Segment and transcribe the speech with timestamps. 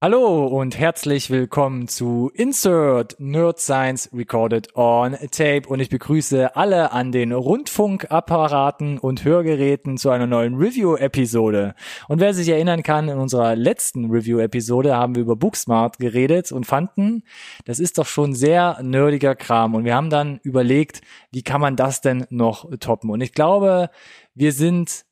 [0.00, 6.92] Hallo und herzlich willkommen zu Insert Nerd Science Recorded on Tape und ich begrüße alle
[6.92, 11.74] an den Rundfunkapparaten und Hörgeräten zu einer neuen Review-Episode.
[12.06, 16.64] Und wer sich erinnern kann, in unserer letzten Review-Episode haben wir über Booksmart geredet und
[16.64, 17.24] fanden,
[17.64, 21.00] das ist doch schon sehr nerdiger Kram und wir haben dann überlegt,
[21.32, 23.10] wie kann man das denn noch toppen?
[23.10, 23.90] Und ich glaube,
[24.36, 25.06] wir sind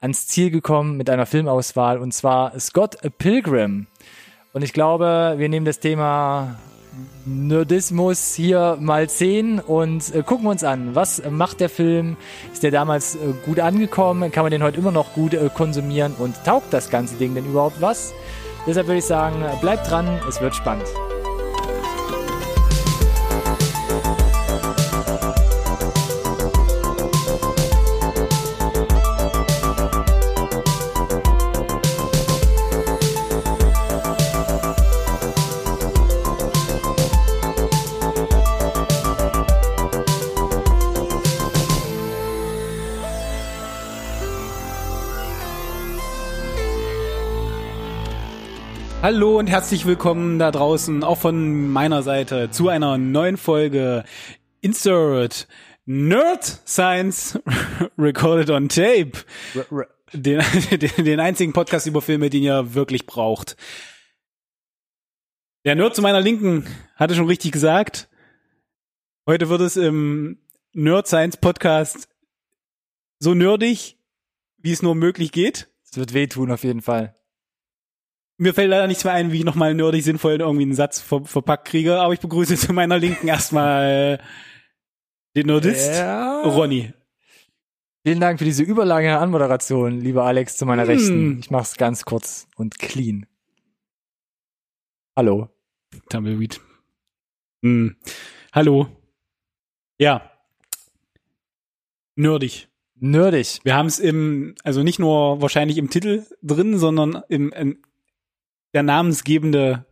[0.00, 3.88] ans Ziel gekommen mit einer Filmauswahl und zwar Scott Pilgrim.
[4.52, 6.56] Und ich glaube, wir nehmen das Thema
[7.24, 12.18] Nerdismus hier mal 10 und äh, gucken uns an, was macht der Film?
[12.52, 14.30] Ist der damals äh, gut angekommen?
[14.30, 16.14] Kann man den heute immer noch gut äh, konsumieren?
[16.18, 18.12] Und taugt das ganze Ding denn überhaupt was?
[18.66, 20.86] Deshalb würde ich sagen, bleibt dran, es wird spannend.
[49.02, 54.04] Hallo und herzlich willkommen da draußen, auch von meiner Seite, zu einer neuen Folge
[54.60, 55.48] Insert
[55.86, 57.36] Nerd Science
[57.98, 59.10] Recorded on Tape.
[60.12, 63.56] Den, den, den einzigen Podcast über Filme, den ihr wirklich braucht.
[65.64, 68.08] Der Nerd zu meiner Linken hatte schon richtig gesagt.
[69.26, 70.38] Heute wird es im
[70.74, 72.08] Nerd Science Podcast
[73.18, 73.98] so nerdig,
[74.58, 75.68] wie es nur möglich geht.
[75.90, 77.16] Es wird wehtun auf jeden Fall.
[78.42, 81.24] Mir fällt leider nichts mehr ein, wie ich nochmal nerdig sinnvoll irgendwie einen Satz ver
[81.24, 84.18] verpackt kriege, aber ich begrüße zu meiner Linken erstmal
[85.36, 86.42] den Nerdist, ja.
[86.42, 86.92] Ronny.
[88.04, 90.88] Vielen Dank für diese überlange Anmoderation, lieber Alex, zu meiner hm.
[90.88, 91.38] Rechten.
[91.38, 93.26] Ich mach's ganz kurz und clean.
[95.16, 95.48] Hallo.
[96.08, 96.60] Tumbleweed.
[97.62, 97.94] Hm.
[98.52, 98.88] Hallo.
[99.98, 100.32] Ja.
[102.16, 102.66] Nerdig.
[102.96, 103.60] Nerdig.
[103.62, 107.78] Wir haben es im, also nicht nur wahrscheinlich im Titel drin, sondern im, im
[108.72, 109.86] der namensgebende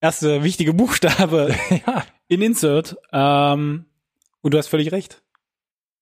[0.00, 1.54] erste wichtige Buchstabe
[1.86, 2.04] ja.
[2.28, 2.96] in Insert.
[3.12, 3.86] Ähm,
[4.42, 5.22] und du hast völlig recht.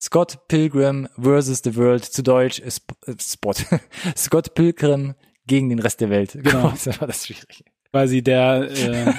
[0.03, 3.55] Scott Pilgrim versus the World, zu Deutsch Sp Spot.
[4.17, 5.15] Scott Pilgrim
[5.47, 6.33] gegen den Rest der Welt.
[6.33, 6.73] Genau.
[6.85, 7.65] das war das schwierig.
[7.91, 9.13] Quasi der, äh,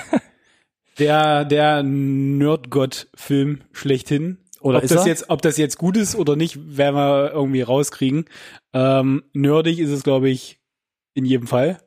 [0.98, 4.40] der, der Nerdgott-Film schlechthin.
[4.62, 5.08] Oder ob das er?
[5.08, 8.26] jetzt, ob das jetzt gut ist oder nicht, werden wir irgendwie rauskriegen.
[8.74, 10.60] Ähm, nerdig ist es, glaube ich,
[11.14, 11.80] in jedem Fall.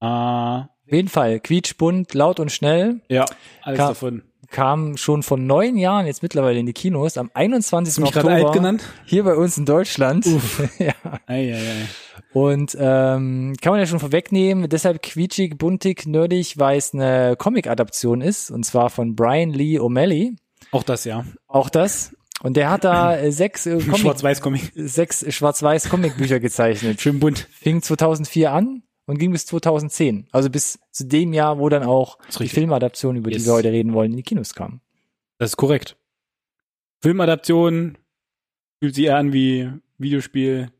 [0.00, 0.68] Ah.
[0.90, 1.38] Auf jeden Fall.
[1.38, 3.00] Quietschbunt, laut und schnell.
[3.08, 3.24] Ja,
[3.62, 4.22] alles kam, davon.
[4.50, 8.02] Kam schon vor neun Jahren jetzt mittlerweile in die Kinos am 21.
[8.02, 8.34] Hast Oktober.
[8.34, 8.82] alt genannt?
[9.04, 10.26] Hier bei uns in Deutschland.
[10.26, 10.68] Uff.
[10.80, 10.94] ja.
[11.26, 11.86] Ei, ei, ei.
[12.32, 18.20] Und ähm, kann man ja schon vorwegnehmen, deshalb quietschig, buntig, nerdig, weil es eine Comic-Adaption
[18.20, 20.36] ist, und zwar von Brian Lee O'Malley.
[20.72, 21.24] Auch das, ja.
[21.46, 22.16] Auch das.
[22.42, 24.72] Und der hat da äh, sechs äh, Schwarz-Weiß-Comic.
[24.74, 27.00] Sechs Schwarz-Weiß-Comic-Bücher gezeichnet.
[27.00, 27.46] Schön bunt.
[27.52, 30.28] Fing 2004 an und ging bis 2010.
[30.30, 33.42] Also bis zu dem Jahr, wo dann auch die Filmadaption, über yes.
[33.42, 34.80] die wir heute reden wollen, in die Kinos kam.
[35.38, 35.96] Das ist korrekt.
[37.02, 37.98] Filmadaption
[38.78, 40.70] fühlt sich eher an wie Videospiel.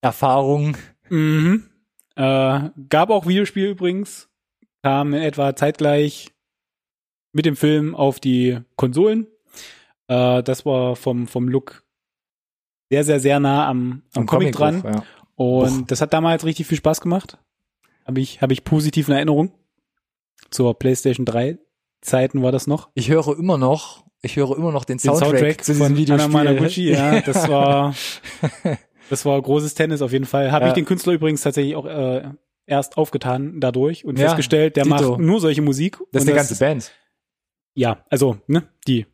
[0.00, 0.76] Erfahrung.
[1.08, 1.68] Mhm.
[2.14, 4.28] Äh, gab auch Videospiel übrigens.
[4.84, 6.30] Kam in etwa zeitgleich
[7.32, 9.26] mit dem Film auf die Konsolen.
[10.06, 11.84] Äh, das war vom, vom Look
[12.90, 14.94] sehr, sehr, sehr nah am, am, am Comic, Comic dran.
[14.94, 15.02] Ja.
[15.40, 15.86] Und Och.
[15.86, 17.38] das hat damals richtig viel Spaß gemacht.
[18.04, 19.52] Habe ich, hab ich positiv in Erinnerung.
[20.50, 21.56] Zur PlayStation 3
[22.02, 22.90] Zeiten war das noch.
[22.92, 26.90] Ich höre immer noch, ich höre immer noch den Soundtrack, den Soundtrack zu diesem Videospiel.
[26.92, 27.94] ja, das war,
[29.08, 30.52] das war großes Tennis auf jeden Fall.
[30.52, 30.68] Habe ja.
[30.68, 32.22] ich den Künstler übrigens tatsächlich auch äh,
[32.66, 35.12] erst aufgetan dadurch und ja, festgestellt, der Dito.
[35.12, 36.00] macht nur solche Musik.
[36.12, 36.92] Das ist eine ganze Band.
[37.72, 39.06] Ja, also, ne, die.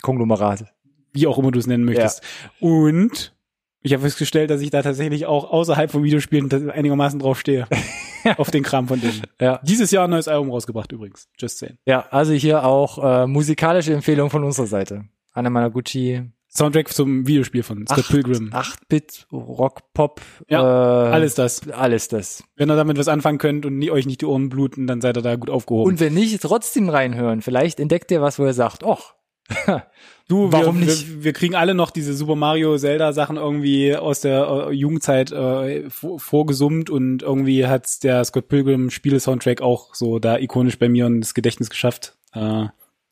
[0.00, 0.72] Konglomerat.
[1.12, 2.22] Wie auch immer du es nennen möchtest.
[2.60, 2.66] Ja.
[2.66, 3.34] Und
[3.82, 7.66] ich habe festgestellt, dass ich da tatsächlich auch außerhalb von Videospielen einigermaßen drauf stehe.
[8.36, 9.22] auf den Kram von denen.
[9.40, 9.60] Ja.
[9.64, 11.28] Dieses Jahr ein neues Album rausgebracht übrigens.
[11.38, 11.78] Just saying.
[11.86, 15.04] Ja, also hier auch äh, musikalische Empfehlung von unserer Seite.
[15.32, 16.22] Anna Managuchi.
[16.54, 18.50] Soundtrack zum Videospiel von Scott Pilgrim.
[18.50, 20.20] 8-Bit, Rock, Pop.
[20.48, 21.66] Ja, äh, alles das.
[21.70, 22.44] Alles das.
[22.56, 25.16] Wenn ihr damit was anfangen könnt und nie, euch nicht die Ohren bluten, dann seid
[25.16, 25.90] ihr da gut aufgehoben.
[25.90, 27.40] Und wenn nicht, trotzdem reinhören.
[27.40, 29.14] Vielleicht entdeckt ihr was, wo ihr sagt, och,
[30.28, 31.08] Du, warum wir, nicht?
[31.08, 35.30] Wir, wir, kriegen alle noch diese Super Mario Zelda Sachen irgendwie aus der äh, Jugendzeit
[35.30, 40.88] äh, vorgesummt und irgendwie hat der Scott Pilgrim Spiele Soundtrack auch so da ikonisch bei
[40.88, 42.16] mir ins Gedächtnis geschafft.
[42.32, 42.68] Äh,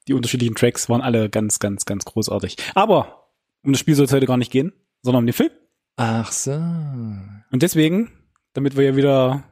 [0.09, 2.57] die unterschiedlichen Tracks waren alle ganz, ganz, ganz großartig.
[2.75, 3.29] Aber
[3.65, 4.73] um das Spiel soll es heute gar nicht gehen,
[5.03, 5.51] sondern um den Film.
[5.97, 6.53] Ach so.
[6.53, 8.13] Und deswegen,
[8.55, 9.45] damit wir ja wieder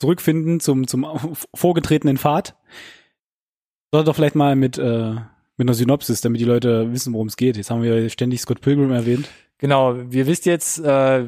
[0.00, 1.06] zurückfinden zum, zum
[1.54, 2.56] vorgetretenen Pfad.
[3.92, 5.16] Sollte doch vielleicht mal mit, äh,
[5.60, 7.56] mit einer Synopsis, damit die Leute wissen, worum es geht.
[7.56, 9.28] Jetzt haben wir ständig Scott Pilgrim erwähnt.
[9.58, 11.26] Genau, wir wisst jetzt, äh,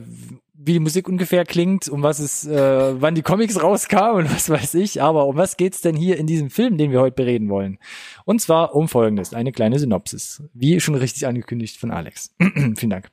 [0.55, 4.49] wie die Musik ungefähr klingt, um was es, äh, wann die Comics rauskamen und was
[4.49, 7.51] weiß ich, aber um was geht's denn hier in diesem Film, den wir heute bereden
[7.51, 7.79] wollen?
[8.25, 12.35] Und zwar um folgendes, eine kleine Synopsis, wie schon richtig angekündigt von Alex.
[12.77, 13.11] Vielen Dank.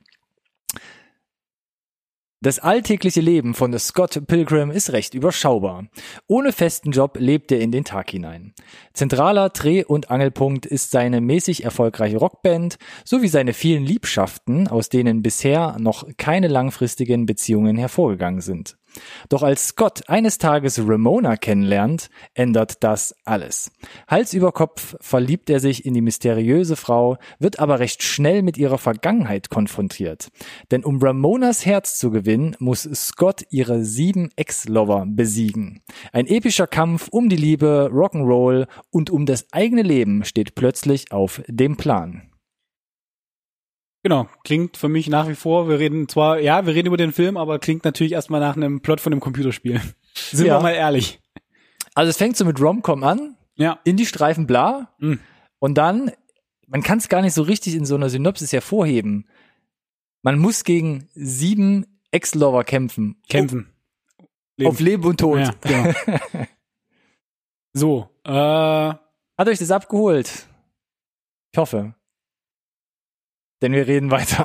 [2.42, 5.84] Das alltägliche Leben von Scott Pilgrim ist recht überschaubar.
[6.26, 8.54] Ohne festen Job lebt er in den Tag hinein.
[8.94, 15.20] Zentraler Dreh- und Angelpunkt ist seine mäßig erfolgreiche Rockband sowie seine vielen Liebschaften, aus denen
[15.20, 18.78] bisher noch keine langfristigen Beziehungen hervorgegangen sind.
[19.28, 23.70] Doch als Scott eines Tages Ramona kennenlernt, ändert das alles.
[24.08, 28.58] Hals über Kopf verliebt er sich in die mysteriöse Frau, wird aber recht schnell mit
[28.58, 30.28] ihrer Vergangenheit konfrontiert.
[30.70, 35.82] Denn um Ramonas Herz zu gewinnen, muss Scott ihre sieben Ex-Lover besiegen.
[36.12, 41.42] Ein epischer Kampf um die Liebe, Rock'n'Roll und um das eigene Leben steht plötzlich auf
[41.48, 42.29] dem Plan.
[44.02, 47.12] Genau, klingt für mich nach wie vor, wir reden zwar, ja, wir reden über den
[47.12, 49.80] Film, aber klingt natürlich erstmal nach einem Plot von einem Computerspiel.
[50.14, 50.56] Sind Ja.
[50.58, 51.20] wir mal ehrlich.
[51.94, 53.78] Also es fängt so mit Romcom an, Ja.
[53.84, 55.20] Indie-Streifen bla, Mhm.
[55.58, 56.10] und dann,
[56.66, 59.28] man kann es gar nicht so richtig in so einer Synopsis hervorheben.
[60.22, 63.20] Man muss gegen sieben Ex-Lover kämpfen.
[63.28, 63.70] Kämpfen.
[64.64, 65.38] Auf Leben und Tod.
[65.40, 65.92] Ja, genau.
[67.72, 70.46] so, äh, Hat euch das abgeholt?
[71.52, 71.94] Ich hoffe.
[73.62, 74.44] Denn wir reden weiter.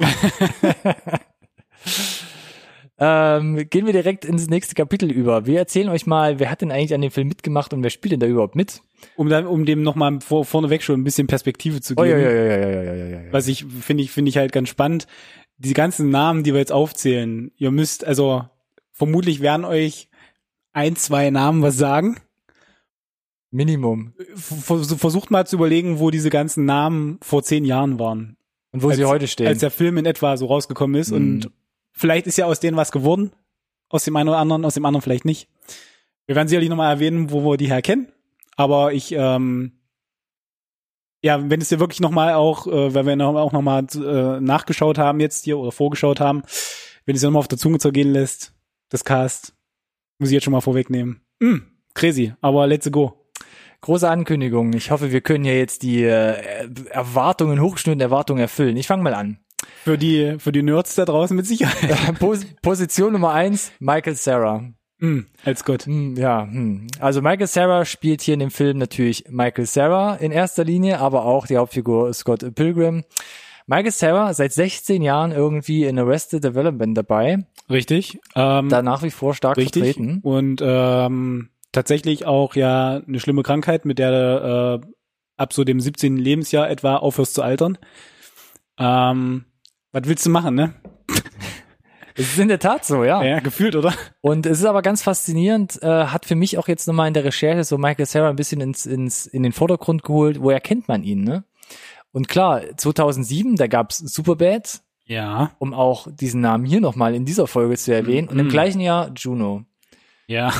[2.97, 5.45] ähm, gehen wir direkt ins nächste Kapitel über.
[5.45, 8.13] Wir erzählen euch mal, wer hat denn eigentlich an dem Film mitgemacht und wer spielt
[8.13, 8.81] denn da überhaupt mit?
[9.17, 12.19] um dann, um dem nochmal vor, vorneweg schon ein bisschen Perspektive zu Oh, geben.
[12.19, 13.31] ja, ja, ja, ja, ja, ja, ja, ja.
[13.33, 15.05] Was ich finde ich finde ich halt ganz spannend.
[15.57, 18.45] Die ganzen Namen, die wir jetzt aufzählen, ihr müsst also
[18.91, 20.09] vermutlich werden euch
[20.73, 22.17] ein, zwei Namen was sagen.
[23.51, 24.13] Minimum.
[24.35, 28.37] Vers- Versucht mal zu überlegen, wo diese ganzen Namen vor zehn Jahren waren,
[28.75, 29.47] Und wo Als- sie heute stehen.
[29.47, 31.11] als der Film in etwa so rausgekommen ist.
[31.11, 31.17] Mhm.
[31.17, 31.51] Und
[31.91, 33.31] vielleicht ist ja aus denen was geworden,
[33.89, 35.47] aus dem einen oder anderen, aus dem anderen vielleicht nicht.
[36.27, 38.11] Wir werden sicherlich nochmal erwähnen, wo wir die herkennen.
[38.57, 39.73] Aber ich, ähm,
[41.23, 44.97] ja, wenn es dir wirklich nochmal auch, äh, weil wir noch, auch nochmal äh, nachgeschaut
[44.97, 46.43] haben jetzt hier oder vorgeschaut haben,
[47.05, 48.53] wenn es dir nochmal auf der Zunge zergehen lässt,
[48.89, 49.53] das Cast,
[50.19, 51.21] muss ich jetzt schon mal vorwegnehmen.
[51.39, 51.57] Mm,
[51.93, 53.24] crazy, aber let's go.
[53.85, 54.73] Große Ankündigung.
[54.73, 58.75] Ich hoffe, wir können ja jetzt die äh, Erwartungen, hochgeschnürten Erwartungen erfüllen.
[58.77, 59.37] Ich fange mal an.
[59.83, 62.17] Für die, für die Nerds da draußen mit Sicherheit.
[62.19, 64.63] Pos Position Nummer eins, Michael Sarah.
[64.97, 65.85] mm, als Gott.
[65.85, 66.87] Hm, ja, hm.
[66.99, 71.23] also Michael Sarah spielt hier in dem Film natürlich Michael Sarah in erster Linie, aber
[71.23, 73.03] auch die Hauptfigur Scott Pilgrim.
[73.67, 78.19] Michael Sarah seit 16 Jahren irgendwie in Arrested Development dabei, Richtig.
[78.35, 79.95] Ähm, da nach wie vor stark Richtig.
[79.95, 80.19] vertreten.
[80.21, 84.87] Und ähm, tatsächlich auch ja eine schlimme Krankheit, mit der du äh,
[85.37, 86.17] ab so dem 17.
[86.17, 87.77] Lebensjahr etwa aufhörst zu altern.
[88.77, 89.45] Ähm,
[89.91, 90.73] was willst du machen, ne?
[92.17, 93.21] Es ist in der Tat so, ja.
[93.23, 93.93] Ja, gefühlt, oder?
[94.21, 97.25] Und es ist aber ganz faszinierend, äh, hat für mich auch jetzt nochmal in der
[97.25, 101.03] Recherche so Michael Sarah ein bisschen ins, ins, in den Vordergrund geholt, woher kennt man
[101.03, 101.43] ihn, ne?
[102.13, 105.51] Und klar, 2007, da gab's Superbad, Ja.
[105.59, 108.29] um auch diesen Namen hier nochmal in dieser Folge zu erwähnen.
[108.29, 108.51] Und im Mhm.
[108.51, 109.65] gleichen Jahr Juno.
[110.27, 110.53] Ja.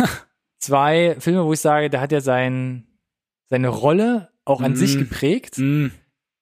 [0.65, 2.88] Zwei Filme, wo ich sage, da hat er sein,
[3.50, 4.75] seine Rolle auch an Mhm.
[4.75, 5.57] sich geprägt.
[5.57, 5.88] Mm,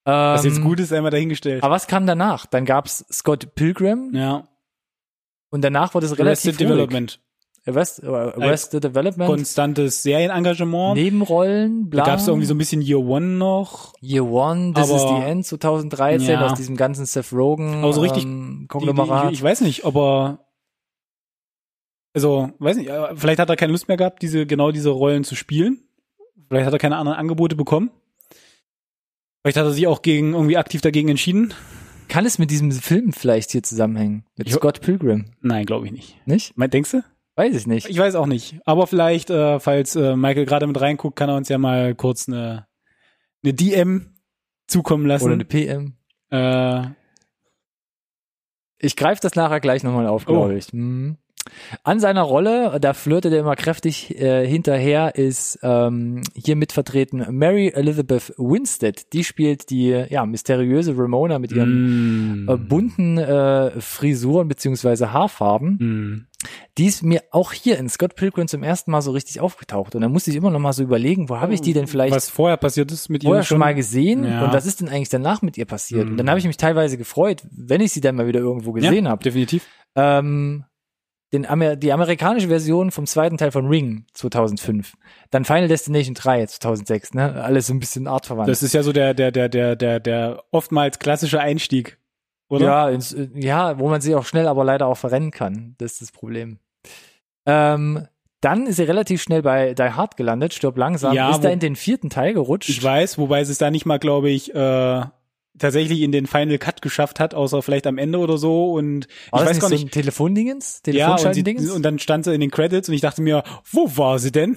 [0.04, 1.62] was jetzt gut ist, einmal dahingestellt.
[1.62, 2.46] Aber was kam danach?
[2.46, 4.46] Dann gab's Scott Pilgrim ja.
[5.50, 6.68] und danach wurde es relativ Arrested ruhig.
[6.68, 7.20] Development.
[7.66, 9.26] Arrest, äh, Arrested Development.
[9.30, 10.96] Konstantes Serienengagement.
[11.00, 12.04] Nebenrollen, bla.
[12.04, 13.94] da gab es irgendwie so ein bisschen Year One noch.
[14.02, 16.44] Year One, This is Aber- the End 2013 Ja.
[16.46, 19.32] aus diesem ganzen Seth Rogen Aber so richtig ähm, Die, die, Konglomerat.
[19.32, 20.43] ich, ich weiß nicht, ob er
[22.14, 25.24] also, weiß nicht, äh, vielleicht hat er keine Lust mehr gehabt, diese, genau diese Rollen
[25.24, 25.82] zu spielen.
[26.48, 27.90] Vielleicht hat er keine anderen Angebote bekommen.
[29.42, 31.52] Vielleicht hat er sich auch gegen, irgendwie aktiv dagegen entschieden.
[32.08, 34.24] Kann es mit diesem Film vielleicht hier zusammenhängen?
[34.36, 35.32] Mit Ich- Scott Pilgrim?
[35.40, 36.16] Nein, glaube ich nicht.
[36.26, 36.54] Nicht?
[36.56, 37.02] Denkst du?
[37.36, 37.88] Weiß ich nicht.
[37.88, 38.60] Ich weiß auch nicht.
[38.64, 42.28] Aber vielleicht, äh, falls äh, Michael gerade mit reinguckt, kann er uns ja mal kurz
[42.28, 42.68] eine,
[43.42, 44.14] eine DM
[44.68, 45.24] zukommen lassen.
[45.24, 45.96] Oder eine PM.
[46.30, 46.82] äh,
[48.78, 50.32] Ich greife das nachher gleich nochmal auf, Oh.
[50.32, 50.72] glaube ich.
[50.72, 51.16] Mhm.
[51.82, 57.68] An seiner Rolle, da flirtet er immer kräftig äh, hinterher, ist ähm, hier mitvertreten Mary
[57.74, 59.12] Elizabeth Winstead.
[59.12, 65.76] Die spielt die ja mysteriöse Ramona mit ihren mm, äh, bunten äh, Frisuren beziehungsweise Haarfarben.
[65.78, 66.26] mm.
[66.76, 69.94] Die ist mir auch hier in Scott Pilgrim zum ersten Mal so richtig aufgetaucht.
[69.94, 72.14] Und da musste ich immer noch mal so überlegen, wo habe ich die denn vielleicht
[72.14, 74.44] Was vorher passiert ist mit vorher ihm schon mal gesehen Ja.
[74.44, 76.04] und was ist denn eigentlich danach mit ihr passiert?
[76.04, 76.10] Mhm.
[76.12, 79.06] Und dann habe ich mich teilweise gefreut, wenn ich sie dann mal wieder irgendwo gesehen
[79.06, 79.22] ja, habe.
[79.22, 79.66] Definitiv.
[79.96, 80.64] Ähm,
[81.34, 84.94] den Amer die amerikanische Version vom zweiten Teil von Ring 2005.
[85.30, 87.42] Dann Final Destination 3 2006, ne?
[87.42, 88.48] Alles so ein bisschen artverwandt.
[88.48, 91.98] Das ist ja so der, der, der, der, der, der oftmals klassische Einstieg,
[92.48, 92.66] oder?
[92.66, 95.74] Ja, ins, ja, wo man sich auch schnell, aber leider auch verrennen kann.
[95.78, 96.60] Das ist das Problem.
[97.46, 98.06] Ähm,
[98.40, 101.60] dann ist er relativ schnell bei Die Hard gelandet, stirbt langsam, Ja, ist da in
[101.60, 102.68] den vierten Teil gerutscht.
[102.68, 105.02] Ich weiß, wobei es es da nicht mal, glaube ich, äh,
[105.58, 108.72] tatsächlich in den Final Cut geschafft hat, außer vielleicht am Ende oder so.
[108.72, 109.86] Und War ich weiß gar so nicht.
[109.86, 110.82] ein Telefondingens?
[110.86, 113.96] Ja, und, sie, und dann stand sie in den Credits und ich dachte mir, wo
[113.96, 114.56] war sie denn?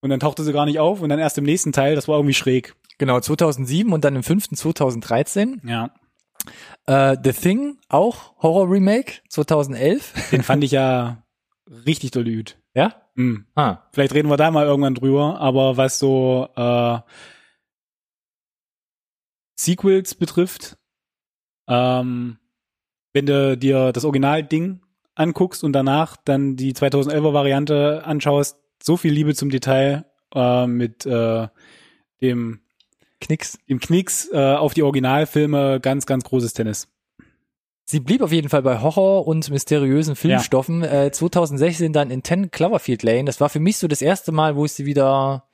[0.00, 2.16] Und dann tauchte sie gar nicht auf und dann erst im nächsten Teil, das war
[2.18, 2.74] irgendwie schräg.
[2.98, 5.62] genau, 2007 und dann im fünften 2013.
[5.66, 5.90] Ja.
[6.86, 10.30] Äh, The Thing, auch Horror-Remake, 2011.
[10.30, 11.24] Den fand ich ja
[11.86, 12.56] richtig doll gut.
[12.74, 12.94] ja?
[13.16, 13.46] Hm.
[13.54, 16.98] Ah, Vielleicht reden wir da mal irgendwann drüber, aber was so äh,
[19.56, 20.76] Sequels betrifft,
[21.68, 22.38] ähm,
[23.12, 24.80] wenn du dir das Originalding
[25.14, 31.06] anguckst und danach dann die 2011er Variante anschaust, so viel Liebe zum Detail äh, mit
[31.06, 31.48] äh,
[32.20, 32.60] dem,
[33.20, 33.58] Knicks.
[33.68, 36.88] dem Knicks äh, auf die Originalfilme, ganz, ganz großes Tennis.
[37.88, 40.82] Sie blieb auf jeden Fall bei Horror und mysteriösen Filmstoffen.
[40.82, 43.24] Äh, 2016 dann in 10 Cloverfield Lane.
[43.24, 45.44] Das war für mich so das erste Mal, wo ich sie wieder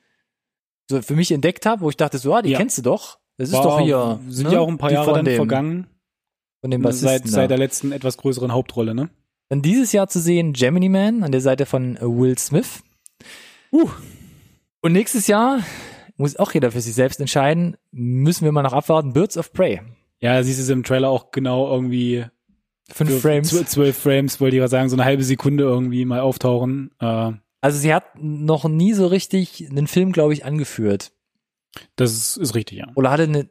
[0.89, 2.57] so für mich entdeckt habe, wo ich dachte so, ah, die Ja.
[2.57, 3.19] kennst du doch.
[3.37, 4.19] Das ist doch hier.
[4.27, 4.53] Sind ne?
[4.53, 5.87] ja auch ein paar Die Jahre dann dem, vergangen,
[6.61, 7.09] Von dem Bassisten.
[7.09, 9.09] seit, seit der letzten etwas größeren Hauptrolle, ne?
[9.49, 12.83] Dann dieses Jahr zu sehen Gemini Man an der Seite von äh, Will Smith.
[13.71, 13.89] Uh.
[14.81, 15.59] Und nächstes Jahr
[16.17, 19.81] muss auch jeder für sich selbst entscheiden, müssen wir mal noch abwarten, Birds of Prey.
[20.19, 22.25] Ja, siehst du es im Trailer auch genau irgendwie
[22.89, 23.51] Fünf für Frames.
[23.53, 26.91] zw- Zwölf Frames, wollte ich gerade sagen, so eine halbe Sekunde irgendwie mal auftauchen.
[26.99, 31.11] Äh, Also sie hat noch nie so richtig einen Film, glaube ich, angeführt.
[31.95, 32.87] Das ist, ist richtig, ja.
[32.95, 33.49] Oder hatte eine,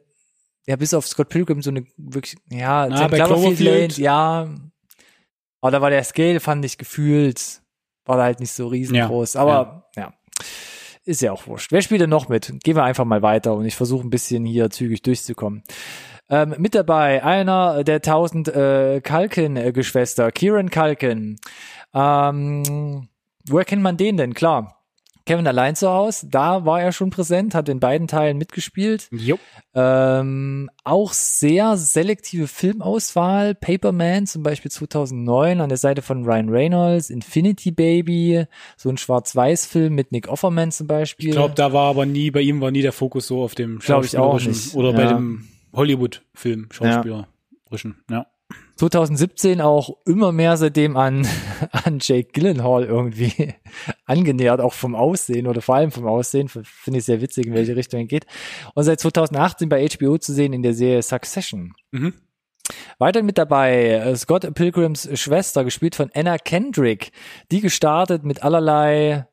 [0.65, 4.49] ja, bis auf Scott Pilgrim so eine wirklich, ja, Na, bei Cloverfield Cloverfield- Lane, ja.
[5.61, 7.61] Aber da war der Scale, fand ich gefühlt,
[8.05, 9.35] war da halt nicht so riesengroß.
[9.35, 10.13] Aber ja.
[11.05, 11.73] Ist ja auch wurscht.
[11.73, 12.53] Wer spielt denn noch mit?
[12.63, 15.63] Gehen wir einfach mal weiter und ich versuche ein bisschen hier zügig durchzukommen.
[16.29, 21.35] Ähm, mit dabei einer der tausend äh, Kalken-Geschwister, Kieran Kalken.
[21.93, 23.09] Ähm,
[23.45, 24.33] woher kennt man den denn?
[24.33, 24.82] Klar.
[25.25, 29.07] Kevin allein zu Hause, da war er schon präsent, hat in beiden Teilen mitgespielt.
[29.11, 29.39] Jo.
[29.73, 33.55] Ähm, auch sehr selektive Filmauswahl.
[33.55, 37.09] Paperman zum Beispiel 2009 an der Seite von Ryan Reynolds.
[37.09, 41.29] Infinity Baby, so ein Schwarz-Weiß-Film mit Nick Offerman zum Beispiel.
[41.29, 43.79] Ich glaube, da war aber nie, bei ihm war nie der Fokus so auf dem
[43.79, 45.13] Schauspielerischen oder bei Ja.
[45.13, 48.27] dem Hollywood-Film Schauspielerischen, ja.
[48.75, 51.27] 2017 auch immer mehr seitdem an,
[51.71, 53.53] an Jake Gyllenhaal irgendwie
[54.05, 56.47] angenähert, auch vom Aussehen oder vor allem vom Aussehen.
[56.49, 58.25] Finde ich sehr witzig, in welche Richtung er geht.
[58.73, 61.73] Und seit 2018 bei HBO zu sehen in der Serie Succession.
[61.91, 62.13] Mhm.
[62.97, 67.11] Weiter mit dabei äh, Scott Pilgrims Schwester, gespielt von Anna Kendrick,
[67.51, 69.27] die gestartet mit allerlei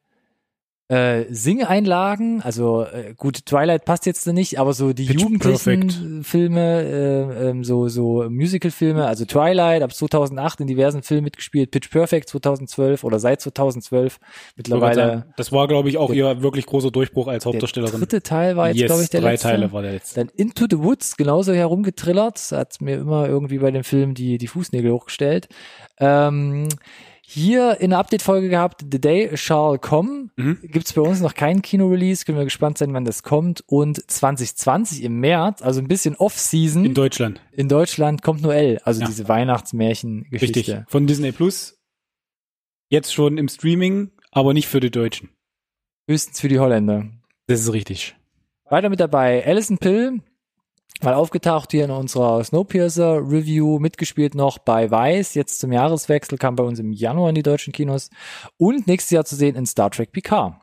[0.90, 6.26] äh, Singeinlagen, also äh, gut, Twilight passt jetzt nicht, aber so die Pitch jugendlichen Perfect.
[6.26, 11.90] Filme, äh, ähm, so so Musical-Filme, also Twilight ab 2008 in diversen Filmen mitgespielt, Pitch
[11.90, 14.18] Perfect 2012 oder seit 2012
[14.56, 15.26] Ich wollte gerade mittlerweile.
[15.36, 18.00] Das war, glaube ich, auch ihr wirklich großer Durchbruch als Der Hauptdarstellerin.
[18.00, 19.46] dritte Teil war jetzt, yes, glaube ich, der drei letzte.
[19.46, 20.18] Teile war der letzte.
[20.18, 24.48] Dann Into the Woods genauso herumgetrillert, hat mir immer irgendwie bei dem Film die, die
[24.48, 25.48] Fußnägel hochgestellt.
[26.00, 26.68] Ähm,
[27.32, 30.30] hier in der Update-Folge gehabt, The Day Shall Come.
[30.36, 30.58] Mhm.
[30.62, 33.62] Gibt's bei uns noch keinen Kino-Release, können wir gespannt sein, wann das kommt.
[33.66, 37.40] Und 2020 im März, also ein bisschen Off-Season, In in, Deutschland.
[37.56, 39.06] Deutschland kommt Noel, also Ja.
[39.06, 40.58] diese Weihnachtsmärchen-Geschichte.
[40.58, 40.84] Richtig.
[40.88, 41.78] Von Disney Plus.
[42.88, 45.28] Jetzt schon im Streaming, aber nicht für die Deutschen.
[46.08, 47.06] Höchstens für die Holländer.
[47.46, 48.16] Das ist richtig.
[48.68, 50.20] Weiter mit dabei Alison Pill,
[51.02, 56.56] mal aufgetaucht hier in unserer Snowpiercer Review, mitgespielt noch bei Weiß, jetzt zum Jahreswechsel, kam
[56.56, 58.10] bei uns im Januar in die deutschen Kinos
[58.58, 60.54] und nächstes Jahr zu sehen in Star Trek Picard.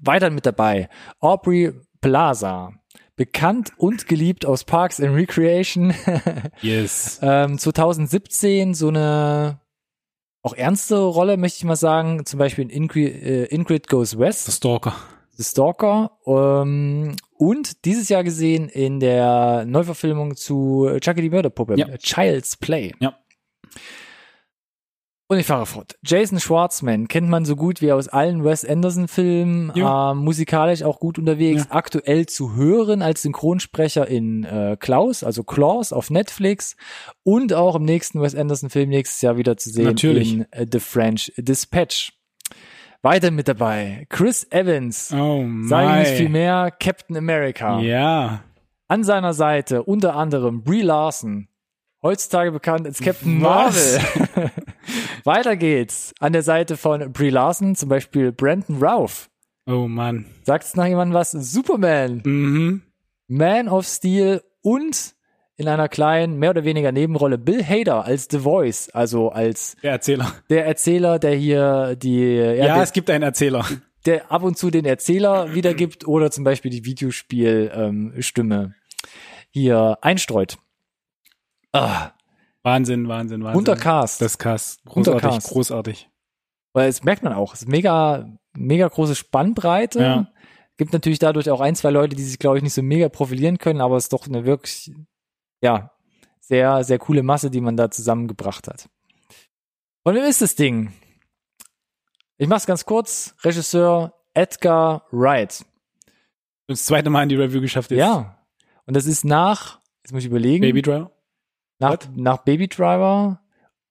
[0.00, 0.88] Weiter mit dabei
[1.20, 2.72] Aubrey Plaza,
[3.16, 5.94] bekannt und geliebt aus Parks and Recreation,
[6.60, 7.18] Yes.
[7.22, 9.60] ähm, 2017 so eine
[10.44, 14.46] auch ernste Rolle, möchte ich mal sagen, zum Beispiel in Ingrid, äh, Ingrid Goes West.
[14.46, 14.94] The Stalker.
[15.36, 21.88] The Stalker ähm, und dieses Jahr gesehen in der Neuverfilmung zu Chucky die Mörderpuppe, Ja.
[21.98, 22.92] Child's Play.
[23.00, 23.18] Ja.
[25.28, 25.96] Und ich fahre fort.
[26.04, 30.12] Jason Schwartzman kennt man so gut wie aus allen Wes Anderson-Filmen, Ja.
[30.12, 35.92] ähm, musikalisch auch gut unterwegs, aktuell zu hören als Synchronsprecher in äh, Klaus, also Klaus
[35.92, 36.76] auf Netflix
[37.24, 40.34] und auch im nächsten Wes Anderson-Film nächstes Jahr wieder zu sehen Natürlich.
[40.34, 42.12] in äh, The French Dispatch.
[43.02, 47.80] Weiter mit dabei Chris Evans, Oh Sagen nicht viel mehr, Captain America.
[47.80, 48.44] Ja.
[48.88, 51.48] An seiner Seite unter anderem Brie Larson,
[52.02, 53.98] heutzutage bekannt als Captain Was?
[53.98, 54.50] Marvel.
[55.24, 56.12] Weiter geht's.
[56.20, 59.28] An der Seite von Brie Larson, zum Beispiel Brandon Routh.
[59.66, 60.26] Oh Mann.
[60.44, 61.32] Sagt es noch jemand was?
[61.32, 62.82] Superman, Mhm.
[63.28, 65.14] Man of Steel und
[65.62, 69.92] in einer kleinen, mehr oder weniger Nebenrolle Bill Hader als The Voice, also als Der
[69.92, 70.32] Erzähler.
[70.50, 73.64] der Erzähler, der hier die, ja, Ja, der, es gibt einen Erzähler.
[74.06, 78.74] der ab und zu den Erzähler wiedergibt oder zum Beispiel die Videospielstimme ähm, Stimme
[79.50, 80.58] hier einstreut.
[81.72, 82.10] Ah,
[82.62, 83.54] Wahnsinn, Wahnsinn, Wahnsinn.
[83.64, 84.20] bunter Cast.
[84.20, 84.84] Das Cast.
[84.84, 85.48] Großartig, Cast.
[85.48, 86.08] großartig.
[86.74, 90.00] Weil es merkt man auch, es ist mega, mega große Spannbreite.
[90.00, 90.28] Ja.
[90.78, 93.58] Gibt natürlich dadurch auch ein, zwei Leute, die sich, glaube ich, nicht so mega profilieren
[93.58, 94.90] können, aber es ist doch eine wirklich,
[95.62, 95.92] ja,
[96.40, 98.88] sehr, sehr coole Masse, die man da zusammengebracht hat.
[100.02, 100.92] Von wem ist das Ding?
[102.36, 103.34] Ich mach's ganz kurz.
[103.44, 105.64] Regisseur Edgar Wright.
[106.66, 107.98] Das zweite Mal in die Review geschafft ist.
[107.98, 108.38] Ja.
[108.86, 111.12] Und das ist nach, jetzt muss ich überlegen, Baby Driver.
[111.78, 112.08] nach, What?
[112.16, 113.40] nach Baby Driver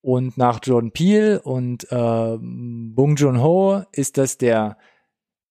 [0.02, 4.78] und nach Jordan Peele und äh, Bong Joon-ho ist das der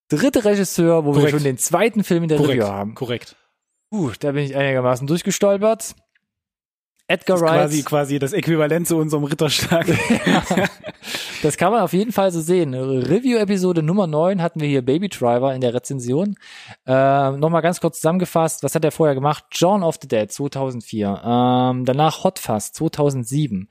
[0.09, 1.31] dritte Regisseur, wo wir Korrekt.
[1.31, 2.61] schon den zweiten Film in der Korrekt.
[2.61, 2.95] Review haben.
[2.95, 3.37] Korrekt.
[3.93, 5.95] Uh, da bin ich einigermaßen durchgestolpert.
[7.11, 9.85] Edgar Das ist Wright, quasi, quasi das Äquivalent zu unserem Ritterschlag.
[11.43, 12.73] das kann man auf jeden Fall so sehen.
[12.73, 16.37] Review-Episode Nummer 9 hatten wir hier Baby Driver in der Rezension.
[16.87, 19.45] Äh, Nochmal ganz kurz zusammengefasst, was hat er vorher gemacht?
[19.51, 23.69] John of the Dead 2004, ähm, danach Hot Fuzz 2007.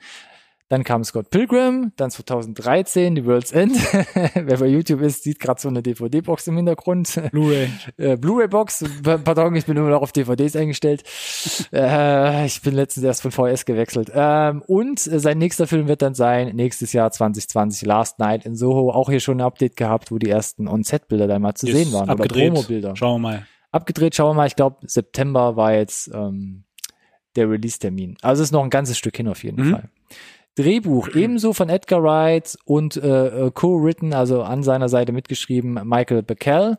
[0.72, 3.76] Dann kam Scott Pilgrim, dann 2013 The World's End.
[4.36, 7.20] Wer bei YouTube ist, sieht gerade so eine DVD-Box im Hintergrund.
[7.32, 7.70] Blu-ray.
[7.98, 8.86] äh, Blu-ray-Box.
[9.04, 11.04] Pa- Pardon, ich bin immer noch auf DVDs eingestellt.
[11.72, 14.12] Äh, ich bin letztens erst von VS gewechselt.
[14.14, 18.56] Ähm, und äh, sein nächster Film wird dann sein, nächstes Jahr 2020, Last Night in
[18.56, 18.92] Soho.
[18.92, 21.94] Auch hier schon ein Update gehabt, wo die ersten On-Set-Bilder da mal zu Ist sehen
[21.94, 22.10] waren.
[22.10, 22.52] abgedreht.
[22.52, 22.96] Oder Promo-Bilder.
[22.96, 23.48] Schauen wir mal.
[23.72, 24.48] Abgedreht, schauen wir mal.
[24.48, 26.64] Ich glaube, September war jetzt ähm,
[27.36, 28.18] der Release-Termin.
[28.22, 29.72] Also ist noch ein ganzes Stück hin auf jeden Mhm.
[29.72, 29.90] Fall.
[30.60, 36.22] Drehbuch ebenso von Edgar Wright und äh, äh, co-written, also an seiner Seite mitgeschrieben, Michael
[36.22, 36.78] Beckel.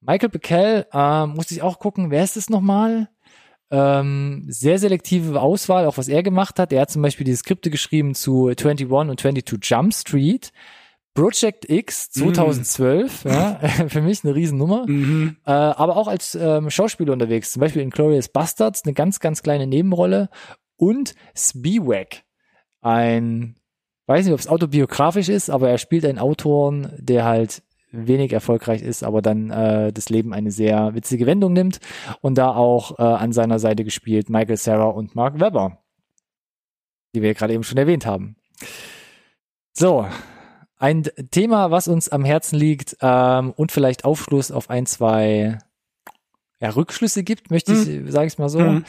[0.00, 3.10] Michael Beckel, äh, musste ich auch gucken, wer ist es nochmal?
[3.70, 6.72] Ähm, sehr selektive Auswahl, auch was er gemacht hat.
[6.72, 10.50] Er hat zum Beispiel die Skripte geschrieben zu 21 und 22 Jump Street.
[11.12, 14.86] Project X 2012, ja, für mich eine Riesennummer.
[14.88, 15.36] Mhm.
[15.44, 19.42] Äh, aber auch als ähm, Schauspieler unterwegs, zum Beispiel in Glorious Bastards, eine ganz, ganz
[19.42, 20.30] kleine Nebenrolle
[20.76, 22.22] und Spiewak,
[22.80, 23.56] ein,
[24.06, 27.62] weiß nicht, ob es autobiografisch ist, aber er spielt einen Autoren, der halt
[27.92, 31.80] wenig erfolgreich ist, aber dann äh, das Leben eine sehr witzige Wendung nimmt
[32.20, 35.78] und da auch äh, an seiner Seite gespielt Michael Sarah und Mark Webber,
[37.14, 38.36] die wir gerade eben schon erwähnt haben.
[39.72, 40.06] So,
[40.78, 45.58] ein Thema, was uns am Herzen liegt ähm, und vielleicht Aufschluss auf ein, zwei
[46.60, 48.60] ja, Rückschlüsse gibt, möchte ich, sage ich mal so.
[48.60, 48.84] Mhm.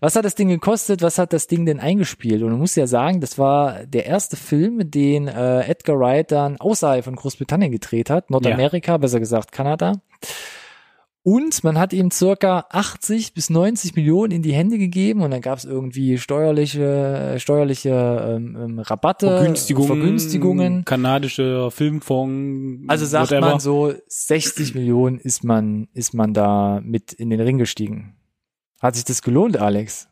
[0.00, 1.02] Was hat das Ding gekostet?
[1.02, 2.42] Was hat das Ding denn eingespielt?
[2.42, 6.56] Und man muss ja sagen, das war der erste Film, den äh, Edgar Wright dann
[6.56, 10.00] außerhalb von Großbritannien gedreht hat, Nordamerika, besser gesagt Kanada.
[11.24, 15.40] Und man hat ihm circa 80 bis 90 Millionen in die Hände gegeben und dann
[15.40, 17.90] gab es irgendwie steuerliche, steuerliche
[18.36, 19.86] ähm, ähm, Rabatte, Vergünstigungen.
[19.86, 20.84] Vergünstigungen.
[20.84, 22.84] Kanadischer Filmfonds.
[22.88, 23.50] Also sagt whatever.
[23.52, 28.16] man so, 60 Millionen ist man, ist man da mit in den Ring gestiegen.
[28.80, 30.08] Hat sich das gelohnt, Alex?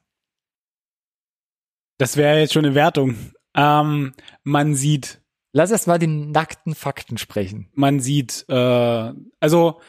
[1.99, 3.17] Das wäre jetzt schon eine Wertung.
[3.57, 4.13] Ähm,
[4.45, 5.21] man sieht,
[5.53, 7.69] Lass erst mal die nackten Fakten sprechen.
[7.75, 9.81] man sieht, äh, also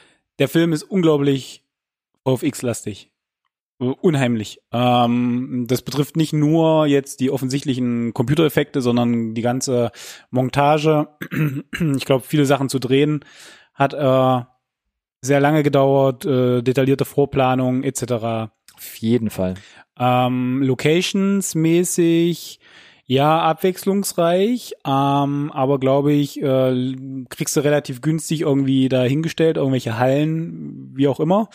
[0.42, 1.64] der Film ist unglaublich
[2.26, 3.12] VFX-lastig.
[3.78, 4.60] Unheimlich.
[4.72, 9.92] Ähm, das betrifft nicht nur jetzt die offensichtlichen Computereffekte, sondern die ganze
[10.32, 11.10] Montage.
[11.96, 13.24] Ich glaube, viele Sachen zu drehen
[13.76, 14.44] hat äh,
[15.22, 18.02] sehr lange gedauert, äh, detaillierte Vorplanung etc.
[18.74, 19.54] Auf jeden Fall.
[20.00, 22.60] Ähm, Locations mäßig,
[23.12, 26.96] ja, abwechslungsreich, ähm, aber glaube ich, äh,
[27.28, 31.50] kriegst du relativ günstig irgendwie dahingestellt, irgendwelche Hallen, wie auch immer.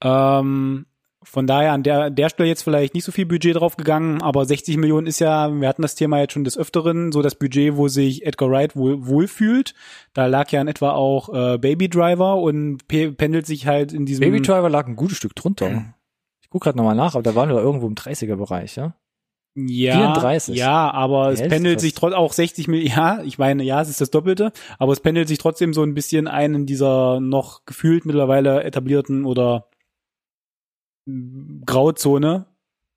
[0.00, 0.86] Ähm,
[1.24, 4.44] von daher an der, der Stelle jetzt vielleicht nicht so viel Budget drauf gegangen, aber
[4.44, 7.76] 60 Millionen ist ja, wir hatten das Thema jetzt schon des Öfteren, so das Budget,
[7.76, 9.74] wo sich Edgar Wright wohl, wohlfühlt.
[10.14, 14.06] Da lag ja in etwa auch äh, Baby Driver und pe pendelt sich halt in
[14.06, 15.84] diesem Baby Driver lag ein gutes Stück drunter.
[16.42, 18.94] Ich guck gerade nochmal nach, aber da waren wir irgendwo im 30er-Bereich, ja?
[19.54, 20.56] Ja, 34.
[20.56, 23.82] ja, aber Die es Hälfte pendelt sich trotzdem auch 60 Millionen, ja, ich meine, ja,
[23.82, 27.20] es ist das Doppelte, aber es pendelt sich trotzdem so ein bisschen ein in dieser
[27.20, 29.68] noch gefühlt mittlerweile etablierten oder
[31.66, 32.46] Grauzone,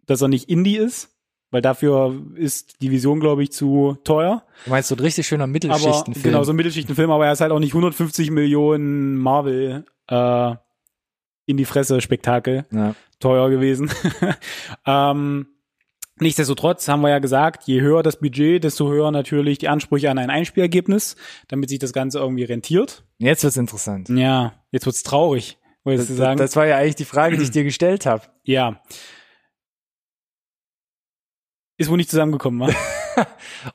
[0.05, 1.09] dass er nicht Indie ist,
[1.51, 4.43] weil dafür ist die Vision, glaube ich, zu teuer.
[4.65, 6.23] Du meinst so ein richtig schöner Aber Mittelschichtenfilm.
[6.23, 10.55] genau, so ein Mittelschichtenfilm, aber er ist halt auch nicht 150 Millionen Marvel äh,
[11.45, 12.95] in die Fresse Spektakel ja.
[13.19, 13.89] teuer gewesen.
[14.85, 15.47] ähm,
[16.19, 20.17] Nichtsdestotrotz haben wir ja gesagt, je höher das Budget, desto höher natürlich die Ansprüche an
[20.17, 21.17] ein Einspielergebnis,
[21.49, 23.03] damit sich das Ganze irgendwie rentiert.
[23.17, 24.07] Jetzt wird's interessant.
[24.09, 26.37] Ja, jetzt wird's traurig, wolltest Das, du sagen.
[26.37, 28.23] das war ja eigentlich die Frage, die ich dir gestellt habe.
[28.43, 28.81] ja.
[31.77, 32.73] Ist wohl nicht zusammengekommen, wa?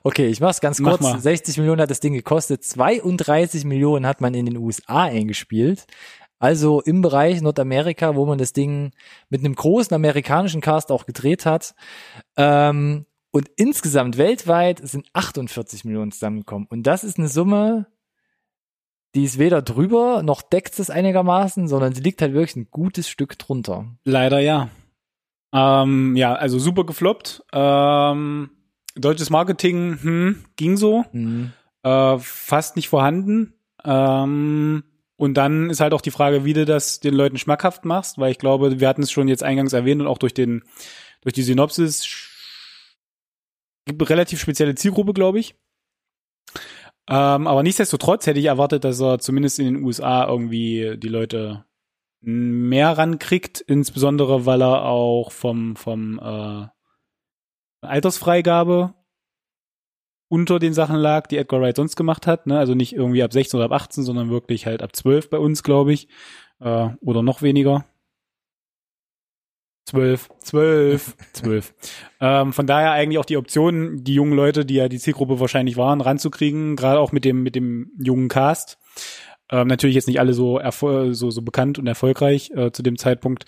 [0.03, 1.01] Okay, ich mach's ganz Mach kurz.
[1.01, 1.19] mal.
[1.19, 2.63] 60 Millionen hat das Ding gekostet.
[2.63, 5.85] 32 Millionen hat man in den USA eingespielt.
[6.41, 8.93] Also im Bereich Nordamerika, wo man das Ding
[9.29, 11.75] mit einem großen amerikanischen Cast auch gedreht hat.
[12.35, 16.67] Ähm, und insgesamt weltweit sind 48 Millionen zusammengekommen.
[16.67, 17.85] Und das ist eine Summe,
[19.13, 23.07] die ist weder drüber, noch deckt es einigermaßen, sondern sie liegt halt wirklich ein gutes
[23.07, 23.85] Stück drunter.
[24.03, 24.69] Leider ja.
[25.53, 27.43] Ähm, ja, also super gefloppt.
[27.53, 28.49] Ähm,
[28.95, 31.05] deutsches Marketing, hm, ging so.
[31.11, 31.53] Mhm.
[31.83, 33.53] äh, fast nicht vorhanden.
[33.85, 34.83] Ähm,
[35.21, 38.31] und dann ist halt auch die Frage, wie du das den Leuten schmackhaft machst, weil
[38.31, 40.63] ich glaube, wir hatten es schon jetzt eingangs erwähnt und auch durch den
[41.21, 42.07] durch die Synopsis
[43.87, 45.53] relativ spezielle Zielgruppe, glaube ich.
[47.07, 51.65] Ähm, aber nichtsdestotrotz hätte ich erwartet, dass er zumindest in den USA irgendwie die Leute
[52.21, 56.65] mehr rankriegt, insbesondere weil er auch vom vom äh,
[57.81, 58.95] Altersfreigabe
[60.31, 62.47] unter den Sachen lag, die Edgar Wright sonst gemacht hat.
[62.47, 62.57] Ne?
[62.57, 65.61] Also nicht irgendwie ab 16 oder ab 18, sondern wirklich halt ab 12 bei uns,
[65.61, 66.07] glaube ich.
[66.61, 67.83] Äh, oder noch weniger.
[69.87, 71.73] 12, 12, 12.
[72.21, 75.75] ähm, von daher eigentlich auch die Option, die jungen Leute, die ja die Zielgruppe wahrscheinlich
[75.75, 78.77] waren, ranzukriegen, gerade auch mit dem, mit dem jungen Cast.
[79.49, 80.61] Ähm, natürlich jetzt nicht alle so,
[81.11, 83.43] so, so bekannt und erfolgreich äh, zu dem Zeitpunkt.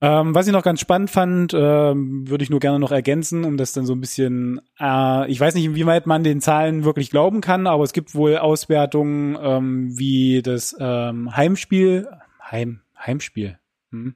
[0.00, 3.56] Ähm, was ich noch ganz spannend fand, ähm, würde ich nur gerne noch ergänzen, um
[3.56, 7.40] das dann so ein bisschen, äh, ich weiß nicht, inwieweit man den Zahlen wirklich glauben
[7.40, 12.08] kann, aber es gibt wohl Auswertungen, ähm, wie das ähm, Heimspiel,
[12.48, 13.58] Heim, Heimspiel,
[13.90, 14.14] hm,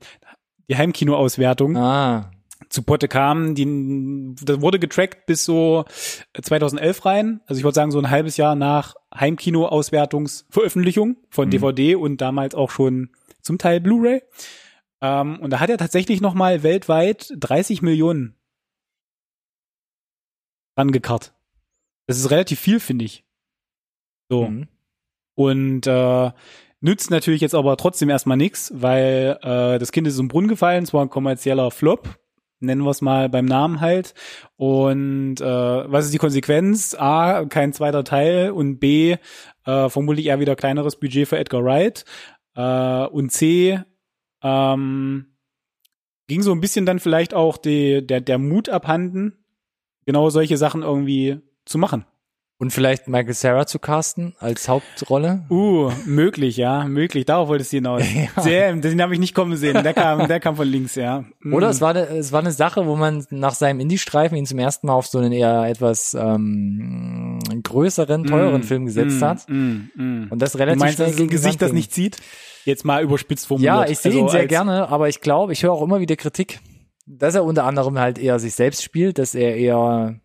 [0.69, 2.31] die Heimkino-Auswertung Ah,
[2.69, 5.85] zu Potte kam, die, das wurde getrackt bis so
[6.41, 7.41] 2011 rein.
[7.47, 11.51] Also ich würde sagen so ein halbes Jahr nach Heimkino-Auswertungsveröffentlichung von Mhm.
[11.51, 14.23] DVD und damals auch schon zum Teil Blu-ray.
[15.03, 18.37] Ähm, und da hat er tatsächlich noch mal weltweit 30 Millionen
[20.77, 21.35] rangekarrt.
[22.07, 23.25] Das ist relativ viel, finde ich.
[24.31, 24.49] So.
[24.49, 24.69] mhm.
[25.35, 26.31] Und äh,
[26.81, 30.85] nützt natürlich jetzt aber trotzdem erstmal nichts, weil äh, das Kind ist im Brunnen gefallen,
[30.85, 32.19] es war ein kommerzieller Flop,
[32.61, 34.15] nennen wir es mal beim Namen halt.
[34.57, 36.95] Und äh, was ist die Konsequenz?
[36.95, 39.17] A, kein zweiter Teil und B,
[39.65, 42.05] äh, vermutlich eher wieder kleineres Budget für Edgar Wright.
[42.55, 43.83] Äh, und C,
[44.43, 45.37] ähm,
[46.29, 49.45] ging so ein bisschen dann vielleicht auch die, der, der Mut abhanden,
[50.07, 52.05] genau solche Sachen irgendwie zu machen.
[52.63, 55.45] Und vielleicht Michael Sarah zu casten als Hauptrolle?
[55.51, 57.25] Uh, möglich, ja, möglich.
[57.25, 58.05] Darauf wolltest du hinaus.
[58.15, 58.41] Ja.
[58.41, 59.83] Sehr, den habe ich nicht kommen sehen.
[59.83, 61.25] Der kam, der kam von links, ja.
[61.41, 61.55] Mm.
[61.55, 64.61] Oder es war, eine, es war eine Sache, wo man nach seinem Indie-Streifen ihn zum
[64.61, 69.49] ersten Mal auf so einen eher etwas ähm, größeren, teuren Mm, Film gesetzt mm, hat.
[69.49, 70.27] Mm, mm.
[70.31, 72.19] Und das Du relativ meinst, schnell das ist ein Gesicht, das nicht zieht?
[72.65, 73.75] Jetzt mal überspitzt formuliert.
[73.75, 76.15] Ja, ich sehe Also ihn sehr gerne, aber ich glaube, ich höre auch immer wieder
[76.15, 76.61] Kritik,
[77.07, 80.21] dass er unter anderem halt eher sich selbst spielt, dass er eher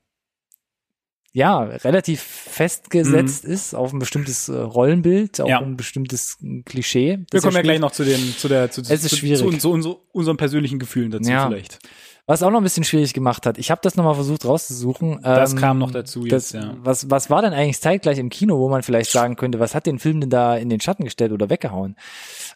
[1.38, 5.52] ja, relativ festgesetzt ist auf ein bestimmtes äh, Rollenbild, auf Mhm.
[5.52, 5.60] Ja.
[5.62, 7.18] ein bestimmtes äh, Klischee.
[7.20, 9.40] Wir das kommen ja gleich noch zu den, zu der, zu, Es ist zu, schwierig.
[9.40, 11.48] zu, zu, unser- unseren persönlichen Gefühlen dazu Ja.
[11.48, 11.80] vielleicht.
[12.26, 13.58] Was auch noch ein bisschen schwierig gemacht hat.
[13.58, 15.20] Ich habe das nochmal versucht rauszusuchen.
[15.24, 16.76] Das Ähm, kam noch dazu das, jetzt, ja.
[16.82, 19.86] was, was war denn eigentlich zeitgleich im Kino, wo man vielleicht sagen könnte, was hat
[19.86, 21.96] den Film denn da in den Schatten gestellt oder weggehauen?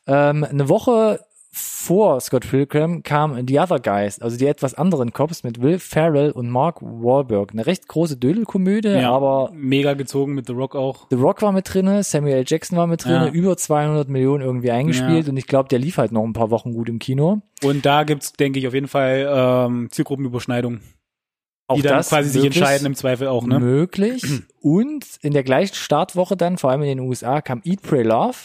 [0.07, 1.21] Ähm, eine Woche
[1.53, 6.31] vor Scott Pilgrim kam The Other Guys, also die etwas anderen Cops mit Will Ferrell
[6.31, 7.51] und Mark Wahlberg.
[7.51, 11.07] Eine recht große Dödelkomödie, Ja, aber mega gezogen mit The Rock auch.
[11.09, 12.43] The Rock war mit drinne, Samuel L.
[12.47, 13.31] Jackson war mit drinne, Ja.
[13.31, 15.31] über 200 Millionen irgendwie eingespielt Ja.
[15.31, 17.41] und ich glaube, der lief halt noch ein paar Wochen gut im Kino.
[17.63, 20.79] Und da gibt's, denke ich, auf jeden Fall ähm, Zielgruppenüberschneidung,
[21.67, 23.59] Auch die dann quasi sich entscheiden im Zweifel auch, ne?
[23.59, 24.23] Möglich.
[24.61, 28.37] Und in der gleichen Startwoche dann, vor allem in den USA, kam Eat, Pray, Love.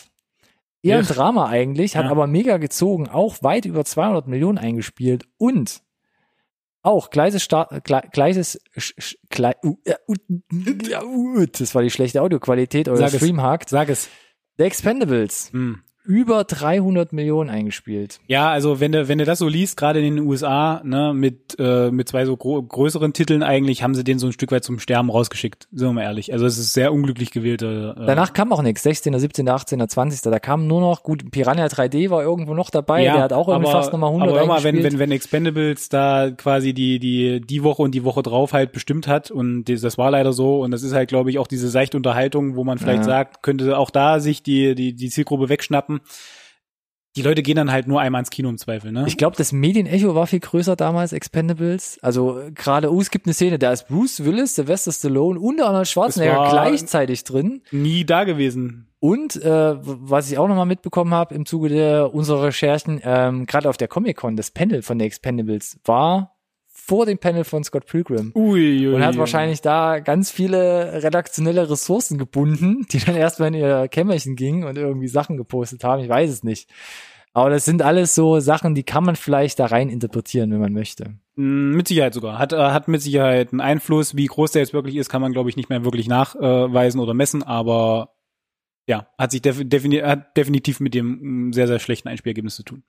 [0.87, 1.07] Eher ein.
[1.07, 2.11] Drama eigentlich, hat Ja.
[2.11, 5.83] aber mega gezogen, auch weit über 200 Millionen eingespielt und
[6.83, 8.61] auch gleiches Start, gle, gleiches,
[9.64, 9.77] uh,
[10.09, 10.14] uh,
[11.03, 13.16] uh, das war die schlechte Audioqualität, es.
[13.16, 13.68] Stream hakt.
[13.70, 14.09] Sag es.
[14.59, 15.83] The Expendables, Hm.
[16.07, 18.21] Über 300 Millionen eingespielt.
[18.27, 21.57] Ja, also wenn du wenn du das so liest, gerade in den USA, ne, mit
[21.59, 24.79] äh, mit zwei so größeren Titeln eigentlich, haben sie den so ein Stück weit zum
[24.79, 25.69] Sterben rausgeschickt.
[25.73, 26.33] Sind wir mal ehrlich.
[26.33, 27.95] Also es ist sehr unglücklich gewählte.
[27.99, 30.21] Äh, Danach kam auch nichts, 16., 17., 18., 20.
[30.23, 33.69] Da kam nur noch, gut, Piranha 3D war irgendwo noch dabei, der hat auch irgendwie
[33.69, 37.62] aber, fast nochmal 100 Aber immer, wenn, wenn, wenn Expendables da quasi die, die, die
[37.62, 40.71] Woche und die Woche drauf halt bestimmt hat und das, das war leider so und
[40.71, 43.05] das ist halt, glaube ich, auch diese seichte Unterhaltung, wo man vielleicht Ja.
[43.05, 45.96] sagt, könnte auch da sich die, die, die Zielgruppe wegschnappen.
[47.17, 49.05] Die Leute gehen dann halt nur einmal ins Kino im Zweifel, ne?
[49.07, 51.99] Ich glaube, das Medienecho war viel größer damals, Expendables.
[52.03, 55.89] Also gerade, oh, es gibt eine Szene, da ist Bruce Willis, Sylvester Stallone und Arnold
[55.89, 57.63] Schwarzenegger gleichzeitig drin.
[57.71, 58.89] Nie da gewesen.
[58.99, 63.71] Und äh, was ich auch nochmal mitbekommen habe im Zuge der unserer Recherchen, ähm, gerade
[63.71, 66.36] auf der Comic-Con, das Panel von den Expendables war
[66.87, 68.31] vor dem Panel von Scott Pilgrim.
[68.37, 73.55] Ui, ui, und hat wahrscheinlich da ganz viele redaktionelle Ressourcen gebunden, die dann erstmal in
[73.55, 76.03] ihr Kämmerchen gingen und irgendwie Sachen gepostet haben.
[76.03, 76.70] Ich weiß es nicht.
[77.33, 80.72] Aber das sind alles so Sachen, die kann man vielleicht da rein interpretieren, wenn man
[80.72, 81.16] möchte.
[81.35, 82.38] Mm, mit Sicherheit sogar.
[82.38, 84.16] Hat, äh, hat mit Sicherheit einen Einfluss.
[84.16, 87.14] Wie groß der jetzt wirklich ist, kann man, glaube ich, nicht mehr wirklich nachweisen oder
[87.14, 87.42] messen.
[87.42, 88.14] Aber
[88.87, 92.85] ja, hat sich defini hat definitiv mit dem mm, sehr, sehr schlechten Einspielergebnis zu tun.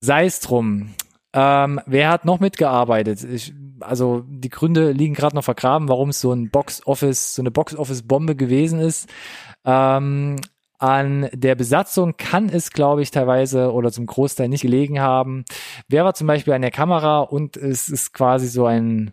[0.00, 0.94] Sei es drum.
[1.32, 3.22] Ähm, wer hat noch mitgearbeitet?
[3.24, 7.42] Ich, also die Gründe liegen gerade noch vergraben, warum es so ein Box Office, so
[7.42, 9.08] eine Box Office Bombe gewesen ist.
[9.64, 10.36] Ähm,
[10.78, 15.44] an der Besatzung kann es, glaube ich, teilweise oder zum Großteil nicht gelegen haben.
[15.88, 19.12] Wer war zum Beispiel an der Kamera und es ist quasi so ein,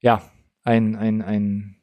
[0.00, 0.22] ja,
[0.62, 1.76] ein, ein, ein,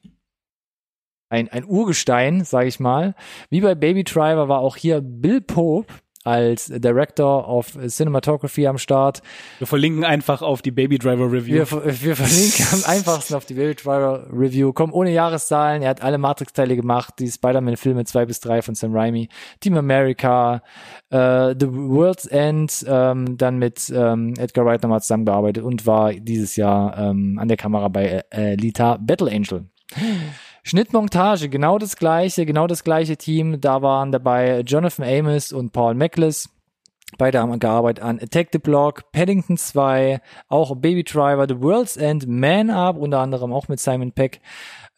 [1.30, 3.16] ein, ein Urgestein, sage ich mal.
[3.50, 5.94] Wie bei Baby Driver war auch hier Bill Pope
[6.28, 9.22] als Director of Cinematography am Start.
[9.60, 11.56] Wir verlinken einfach auf die Baby Driver Review.
[11.56, 14.74] Wir, wir verlinken am einfachsten auf die Baby Driver Review.
[14.74, 15.82] Komm ohne Jahreszahlen.
[15.82, 19.30] Er hat alle Matrix-Teile gemacht, die Spider-Man-Filme zwei bis drei von Sam Raimi,
[19.62, 20.62] Team America,
[21.10, 26.58] äh, The World's End, ähm, dann mit ähm, Edgar Wright nochmal zusammengearbeitet und war dieses
[26.58, 29.70] Jahr ähm, an der Kamera bei äh, Lita Battle Angel.
[30.68, 33.62] Schnittmontage, genau das gleiche, genau das gleiche Team.
[33.62, 36.50] Da waren dabei Jonathan Amos und Paul Mekles.
[37.18, 42.28] Beide haben gearbeitet an Attack the Block, Paddington 2, auch Baby Driver, The World's End,
[42.28, 44.42] Man Up, unter anderem auch mit Simon Peck.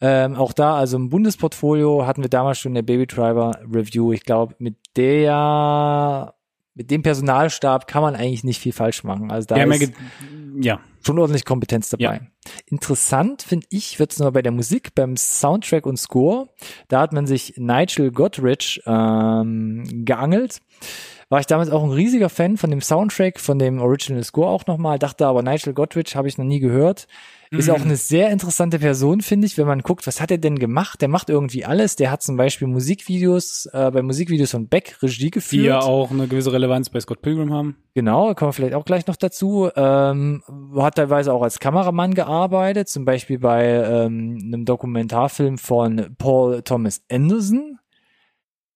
[0.00, 4.12] Ähm, auch da, also im Bundesportfolio hatten wir damals schon der Baby Driver Review.
[4.12, 6.34] Ich glaube, mit der,
[6.80, 9.30] mit dem Personalstab kann man eigentlich nicht viel falsch machen.
[9.30, 9.92] Also da ja, ist,
[10.58, 12.04] ja schon ordentlich Kompetenz dabei.
[12.04, 12.20] Ja.
[12.64, 16.48] Interessant finde ich, wird es nur bei der Musik, beim Soundtrack und Score.
[16.88, 20.60] Da hat man sich Nigel Godrich ähm, geangelt.
[21.28, 24.66] War ich damals auch ein riesiger Fan von dem Soundtrack, von dem Original Score auch
[24.66, 24.98] nochmal.
[24.98, 27.08] Dachte aber, Nigel Godrich habe ich noch nie gehört.
[27.52, 27.74] Ist mhm.
[27.74, 31.00] auch eine sehr interessante Person, finde ich, wenn man guckt, was hat er denn gemacht?
[31.00, 31.96] Der macht irgendwie alles.
[31.96, 35.64] Der hat zum Beispiel Musikvideos, äh, bei Musikvideos von Beck Regie geführt.
[35.64, 37.76] Die ja auch eine gewisse Relevanz bei Scott Pilgrim haben.
[37.94, 39.68] Genau, kommen wir vielleicht auch gleich noch dazu.
[39.74, 40.44] Ähm,
[40.76, 47.02] hat teilweise auch als Kameramann gearbeitet, zum Beispiel bei ähm, einem Dokumentarfilm von Paul Thomas
[47.10, 47.79] Anderson.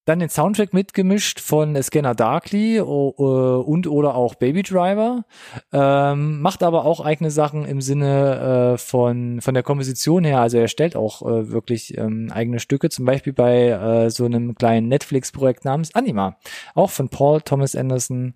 [0.05, 5.25] Dann den Soundtrack mitgemischt von Scanner Darkly und oder auch Baby Driver.
[5.73, 10.41] Ähm, macht aber auch eigene Sachen im Sinne äh, von, von der Komposition her.
[10.41, 14.53] Also er stellt auch äh, wirklich ähm, eigene Stücke, zum Beispiel bei äh, so einem
[14.53, 16.37] kleinen Netflix-Projekt namens Anima.
[16.75, 18.35] Auch von Paul Thomas Anderson,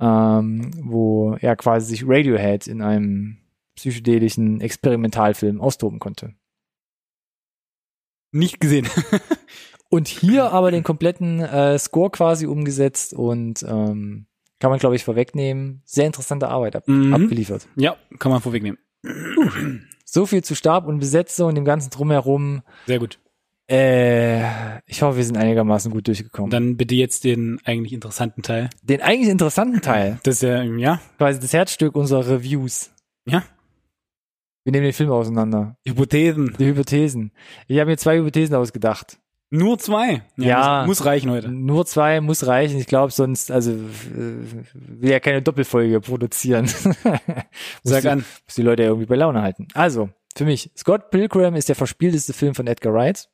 [0.00, 3.38] ähm, wo er quasi sich Radiohead in einem
[3.76, 6.34] psychedelischen Experimentalfilm austoben konnte.
[8.32, 8.88] Nicht gesehen.
[9.90, 14.26] Und hier aber den kompletten äh, Score quasi umgesetzt und ähm,
[14.58, 15.82] kann man, glaube ich, vorwegnehmen.
[15.84, 17.14] Sehr interessante Arbeit ab mhm.
[17.14, 17.68] abgeliefert.
[17.76, 18.78] Ja, kann man vorwegnehmen.
[20.04, 22.62] So viel zu Stab und Besetzung und dem ganzen Drumherum.
[22.86, 23.18] Sehr gut.
[23.68, 26.50] Äh, ich hoffe, wir sind einigermaßen gut durchgekommen.
[26.50, 28.68] Dann bitte jetzt den eigentlich interessanten Teil.
[28.82, 30.18] Den eigentlich interessanten Teil.
[30.22, 31.00] Das ist ja, ja.
[31.18, 32.90] Quasi das Herzstück unserer Reviews.
[33.26, 33.42] Ja.
[34.64, 35.76] Wir nehmen den Film auseinander.
[35.86, 36.54] Hypothesen.
[36.58, 37.32] Die Hypothesen.
[37.66, 39.18] Ich habe mir zwei Hypothesen ausgedacht.
[39.50, 40.22] Nur zwei.
[40.36, 41.48] Ja, ja muss, muss, reichen heute.
[41.48, 42.78] Nur zwei muss reichen.
[42.78, 46.66] Ich glaube, sonst, also will ja keine Doppelfolge produzieren.
[47.82, 48.18] Sag die, an.
[48.18, 49.68] Muss die Leute ja irgendwie bei Laune halten.
[49.74, 53.28] Also, für mich, Scott Pilgrim ist der verspielteste Film von Edgar Wright.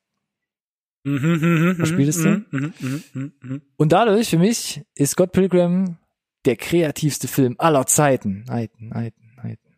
[1.04, 2.44] Mhm, mhm, mhm verspielteste.
[2.50, 2.74] Mhm,
[3.14, 5.96] mhm, Und dadurch, für mich, ist Scott Pilgrim
[6.44, 8.44] der kreativste Film aller Zeiten.
[8.50, 9.70] Heiten, Heiten, Heiten.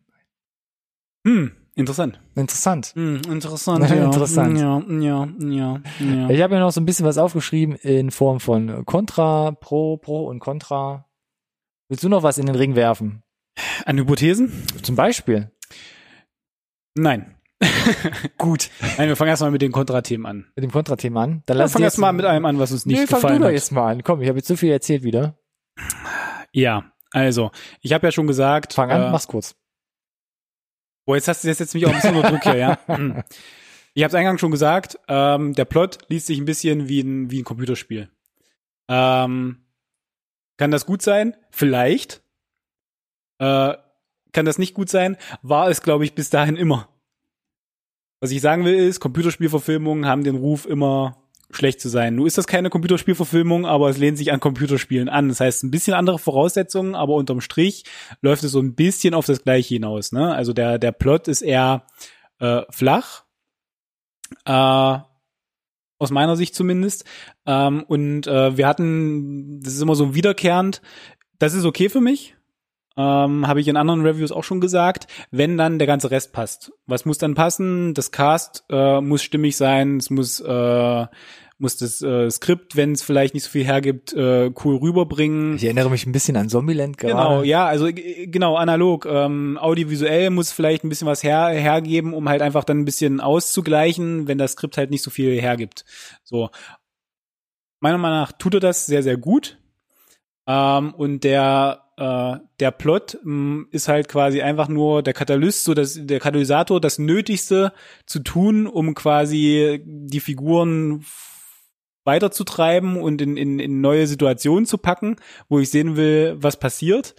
[1.25, 1.51] Hm.
[1.75, 2.19] Interessant.
[2.35, 2.93] Interessant.
[2.95, 4.05] Mm, interessant, ja.
[4.05, 4.57] interessant.
[4.57, 6.29] Ja, ja, ja, ja.
[6.29, 10.27] Ich habe ja noch so ein bisschen was aufgeschrieben in Form von Contra, Pro, Pro
[10.27, 11.05] und Contra.
[11.89, 13.23] Willst du noch was in den Ring werfen?
[13.85, 14.51] An Hypothesen?
[14.83, 15.51] Zum Beispiel.
[16.95, 17.35] Nein.
[18.37, 18.69] Gut.
[18.97, 20.45] Nein, wir fangen erstmal mit den Kontrathemen an.
[20.55, 21.43] Mit dem Kontrathema an?
[21.45, 23.33] Dann lass ja, fang erst mal mit einem an, was uns nicht nee, gefallen fang
[23.37, 24.03] du doch jetzt mal an.
[24.03, 25.37] Komm, ich habe jetzt so viel erzählt wieder.
[26.51, 28.73] Ja, also, ich habe ja schon gesagt.
[28.73, 29.55] Fang an, äh, mach's kurz.
[31.05, 32.79] Boah, jetzt hast du jetzt mich auch ein bisschen unter Druck hier, ja.
[32.87, 33.23] Hm.
[33.95, 37.29] Ich habe es eingangs schon gesagt, ähm, der Plot liest sich ein bisschen wie ein,
[37.29, 38.09] wie ein Computerspiel.
[38.87, 39.63] Ähm,
[40.57, 41.35] kann das gut sein?
[41.51, 42.23] Vielleicht.
[43.37, 43.75] Äh,
[44.31, 45.15] kann das nicht gut sein?
[45.43, 46.89] War es, glaube ich, bis dahin immer.
[48.19, 52.15] Was ich sagen will ist, Computerspielverfilmungen haben den Ruf immer schlecht zu sein.
[52.15, 55.29] Nun ist das keine Computerspielverfilmung, aber es lehnt sich an Computerspielen an.
[55.29, 57.83] Das heißt, ein bisschen andere Voraussetzungen, aber unterm Strich
[58.21, 60.11] läuft es so ein bisschen auf das Gleiche hinaus.
[60.11, 60.33] Ne?
[60.33, 61.85] Also der, der Plot ist eher
[62.39, 63.23] äh, flach,
[64.45, 64.97] äh,
[65.99, 67.05] aus meiner Sicht zumindest.
[67.45, 70.81] Ähm, und äh, wir hatten, das ist immer so wiederkehrend,
[71.39, 72.35] das ist okay für mich.
[72.95, 76.71] Ähm, Habe ich in anderen Reviews auch schon gesagt, wenn dann der ganze Rest passt.
[76.85, 77.93] Was muss dann passen?
[77.93, 81.05] Das Cast äh, muss stimmig sein, es muss äh,
[81.63, 85.55] muss das äh, Skript, wenn es vielleicht nicht so viel hergibt, äh, cool rüberbringen.
[85.55, 87.13] Ich erinnere mich ein bisschen an Zombieland gerade.
[87.13, 89.05] Genau, ja, also äh, genau, analog.
[89.05, 93.21] Ähm, audiovisuell muss vielleicht ein bisschen was her hergeben, um halt einfach dann ein bisschen
[93.21, 95.85] auszugleichen, wenn das Skript halt nicht so viel hergibt.
[96.23, 96.49] So.
[97.79, 99.57] Meiner Meinung nach tut er das sehr, sehr gut.
[100.47, 105.63] Ähm, und der äh, der Plot mh, mm, ist halt quasi einfach nur der Katalyst,
[105.63, 107.73] so das, der Katalysator, das Nötigste
[108.05, 111.05] zu tun, um quasi die Figuren
[112.05, 115.15] weiterzutreiben und in, in, in neue Situationen zu packen,
[115.47, 117.15] wo ich sehen will, was passiert.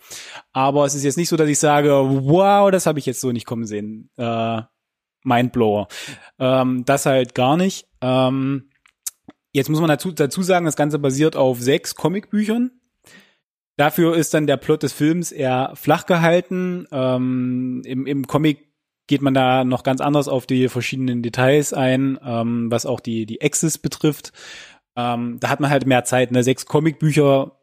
[0.52, 3.32] Aber es ist jetzt nicht so, dass ich sage, wow, das habe ich jetzt so
[3.32, 4.10] nicht kommen sehen.
[4.16, 4.62] Äh,
[5.24, 5.88] Mindblower.
[6.38, 7.88] Ähm, das halt gar nicht.
[8.02, 8.70] Ähm,
[9.52, 12.70] jetzt muss man dazu, dazu sagen, das Ganze basiert auf sechs Comicbüchern.
[13.76, 16.86] Dafür ist dann der Plot des Films eher flach gehalten.
[16.92, 18.68] Ähm, im, Im Comic
[19.06, 23.26] geht man da noch ganz anders auf die verschiedenen Details ein, ähm, was auch die,
[23.26, 24.32] die Axis betrifft.
[24.96, 26.30] Ähm, da hat man halt mehr Zeit.
[26.30, 26.44] Ne?
[26.44, 27.58] Sechs Comicbücher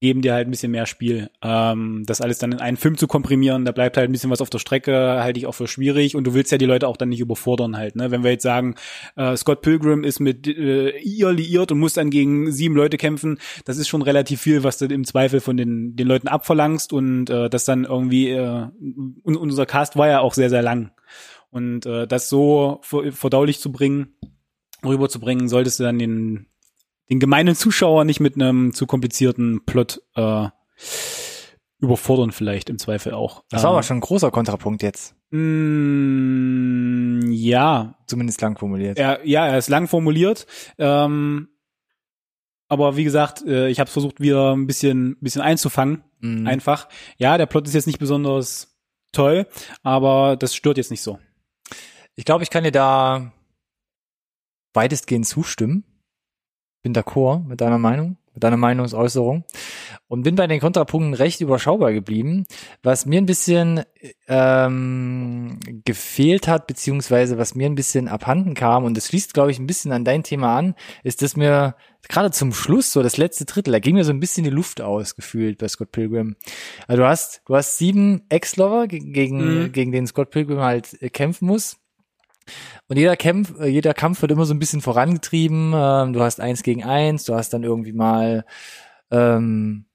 [0.00, 1.30] geben dir halt ein bisschen mehr Spiel.
[1.42, 4.42] Ähm, das alles dann in einen Film zu komprimieren, da bleibt halt ein bisschen was
[4.42, 6.96] auf der Strecke, halte ich auch für schwierig und du willst ja die Leute auch
[6.96, 7.96] dann nicht überfordern halt.
[7.96, 8.10] Ne?
[8.10, 8.74] Wenn wir jetzt sagen,
[9.16, 13.38] äh, Scott Pilgrim ist mit äh, ihr liiert und muss dann gegen sieben Leute kämpfen,
[13.64, 17.30] das ist schon relativ viel, was du im Zweifel von den, den Leuten abverlangst und
[17.30, 18.66] äh, das dann irgendwie, äh,
[19.22, 20.90] und unser Cast war ja auch sehr, sehr lang.
[21.50, 24.08] Und äh, das so verdaulich zu bringen,
[24.84, 26.48] rüberzubringen, solltest du dann den
[27.10, 30.48] den gemeinen Zuschauer nicht mit einem zu komplizierten Plot äh,
[31.78, 33.44] überfordern vielleicht im Zweifel auch.
[33.50, 35.14] Das war ähm, aber schon ein großer Kontrapunkt jetzt.
[35.30, 37.98] Mm, ja.
[38.06, 38.98] Zumindest lang formuliert.
[38.98, 40.46] Er, ja, er ist lang formuliert.
[40.78, 41.48] Ähm,
[42.68, 46.02] aber wie gesagt, äh, ich habe versucht, wieder ein bisschen, bisschen einzufangen.
[46.20, 46.46] Mhm.
[46.46, 46.88] Einfach.
[47.18, 48.76] Ja, der Plot ist jetzt nicht besonders
[49.12, 49.46] toll,
[49.82, 51.18] aber das stört jetzt nicht so.
[52.14, 53.32] Ich glaube, ich kann dir da
[54.72, 55.84] weitestgehend zustimmen
[56.86, 59.42] bin d'accord mit deiner Meinung, mit deiner Meinungsäußerung
[60.06, 62.46] und bin bei den Kontrapunkten recht überschaubar geblieben.
[62.84, 63.82] Was mir ein bisschen
[64.28, 69.58] ähm, gefehlt hat, beziehungsweise was mir ein bisschen abhanden kam, und das schließt, glaube ich,
[69.58, 71.74] ein bisschen an dein Thema an, ist, dass mir
[72.08, 74.80] gerade zum Schluss, so das letzte Drittel, da ging mir so ein bisschen die Luft
[74.80, 76.36] aus, gefühlt bei Scott Pilgrim.
[76.86, 79.72] Also du hast, du hast sieben Ex-Lover, gegen, mhm.
[79.72, 81.78] gegen den Scott Pilgrim halt kämpfen muss.
[82.88, 85.72] Und jeder Kampf, äh, jeder Kampf wird immer so ein bisschen vorangetrieben.
[85.74, 88.44] Ähm, du hast eins gegen eins, du hast dann irgendwie mal
[89.10, 89.86] ähm,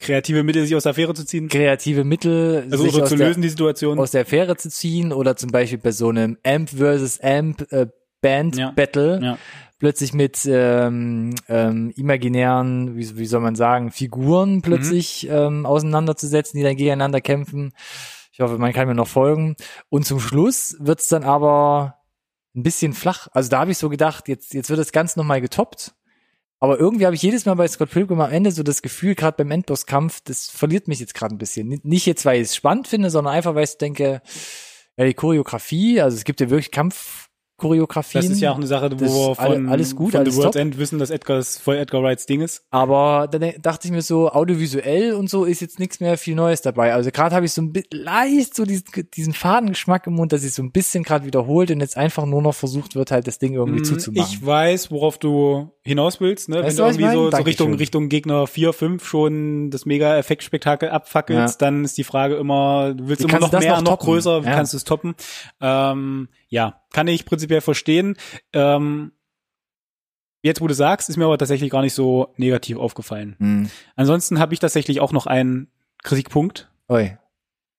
[0.00, 1.48] kreative Mittel, sich aus der Affäre zu ziehen.
[1.48, 3.98] Kreative Mittel, also sich zu lösen, die Situation.
[3.98, 7.86] Aus der Affäre zu ziehen oder zum Beispiel bei so einem Amp versus Amp äh,
[8.20, 8.70] Band ja.
[8.70, 9.20] Battle.
[9.22, 9.38] Ja.
[9.78, 15.36] Plötzlich mit ähm, ähm, imaginären, wie, wie soll man sagen, Figuren plötzlich mhm.
[15.36, 17.72] ähm, auseinanderzusetzen, die dann gegeneinander kämpfen.
[18.36, 19.56] Ich hoffe, man kann mir noch folgen.
[19.88, 22.02] Und zum Schluss wird's dann aber
[22.54, 23.28] ein bisschen flach.
[23.32, 25.94] Also da habe ich so gedacht, jetzt, jetzt wird das Ganze nochmal getoppt.
[26.58, 29.38] Aber irgendwie habe ich jedes Mal bei Scott Pilgrim am Ende so das Gefühl, gerade
[29.38, 31.80] beim Endbosskampf, das verliert mich jetzt gerade ein bisschen.
[31.82, 34.20] Nicht jetzt, weil ich es spannend finde, sondern einfach, weil ich denke,
[34.98, 37.25] ja, die Choreografie, also es gibt ja wirklich Kampf,
[37.56, 38.22] Choreografien.
[38.22, 40.56] Das ist ja auch eine Sache, wo wir von, alles gut, von alles The World's
[40.56, 42.62] End wissen, dass Edgar's voll Edgar Wrights Ding ist.
[42.70, 46.60] Aber dann dachte ich mir so, audiovisuell und so ist jetzt nichts mehr viel Neues
[46.60, 46.92] dabei.
[46.92, 50.44] Also gerade habe ich so ein bisschen leicht so diesen, diesen Fadengeschmack im Mund, dass
[50.44, 53.38] ich so ein bisschen gerade wiederholt und jetzt einfach nur noch versucht wird, halt das
[53.38, 54.30] Ding irgendwie mm, zuzumachen.
[54.30, 56.62] Ich weiß, worauf du hinaus willst, ne?
[56.62, 61.60] Weißt Wenn du irgendwie so, so Richtung, Richtung Gegner 4, 5 schon das Mega-Effektspektakel abfackelst,
[61.60, 61.66] ja.
[61.66, 64.48] dann ist die Frage immer, du willst wie immer noch mehr, noch, noch größer, wie
[64.48, 64.54] ja.
[64.54, 65.14] kannst du es toppen?
[65.60, 68.16] Ähm, ja, kann ich prinzipiell verstehen.
[68.52, 69.12] Ähm,
[70.42, 73.36] jetzt, wo du sagst, ist mir aber tatsächlich gar nicht so negativ aufgefallen.
[73.38, 73.70] Mhm.
[73.96, 75.70] Ansonsten habe ich tatsächlich auch noch einen
[76.02, 76.70] Kritikpunkt.
[76.88, 77.18] Oi.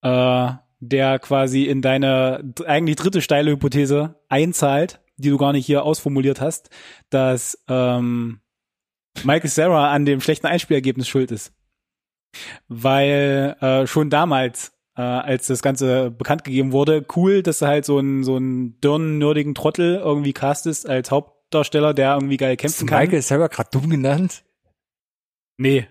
[0.01, 5.83] Äh, der quasi in deine eigentlich dritte steile Hypothese einzahlt, die du gar nicht hier
[5.83, 6.69] ausformuliert hast,
[7.09, 8.41] dass ähm,
[9.23, 11.53] Michael Sarah an dem schlechten Einspielergebnis schuld ist.
[12.67, 17.85] Weil äh, schon damals äh, als das Ganze bekannt gegeben wurde, cool, dass du halt
[17.85, 23.01] so einen so einen dirnen, Trottel irgendwie castest als Hauptdarsteller, der irgendwie geil kämpfen kann.
[23.01, 24.43] Michael Sarah gerade dumm genannt?
[25.57, 25.87] Nee.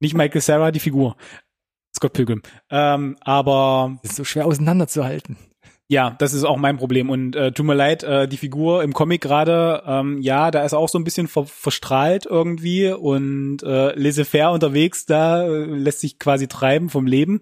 [0.00, 1.16] Nicht Michael Sarah, die Figur.
[1.96, 2.42] Scott Pilgrim.
[2.70, 3.98] Ähm, aber.
[4.02, 5.36] Das ist so schwer auseinanderzuhalten.
[5.90, 7.08] Ja, das ist auch mein Problem.
[7.08, 10.72] Und äh, tut mir leid, äh, die Figur im Comic gerade, ähm, ja, da ist
[10.72, 16.00] er auch so ein bisschen ver verstrahlt irgendwie und äh, laissez-faire unterwegs, da äh, lässt
[16.00, 17.40] sich quasi treiben vom Leben.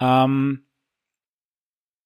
[0.00, 0.66] Ähm,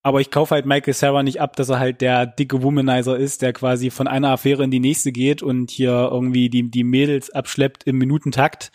[0.03, 3.43] aber ich kaufe halt Michael Sarah nicht ab, dass er halt der dicke Womanizer ist,
[3.43, 7.31] der quasi von einer Affäre in die nächste geht und hier irgendwie die, die Mädels
[7.31, 8.71] abschleppt im Minutentakt.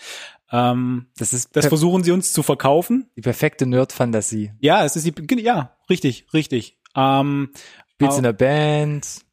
[0.52, 3.10] Ähm, Das ist das versuchen sie uns zu verkaufen.
[3.16, 4.52] die perfekte Nerd-Fantasie.
[4.60, 6.78] Ja, es ist die, ja, richtig, richtig.
[6.98, 7.52] Ähm,
[7.94, 9.26] Spielst in der Band, lässt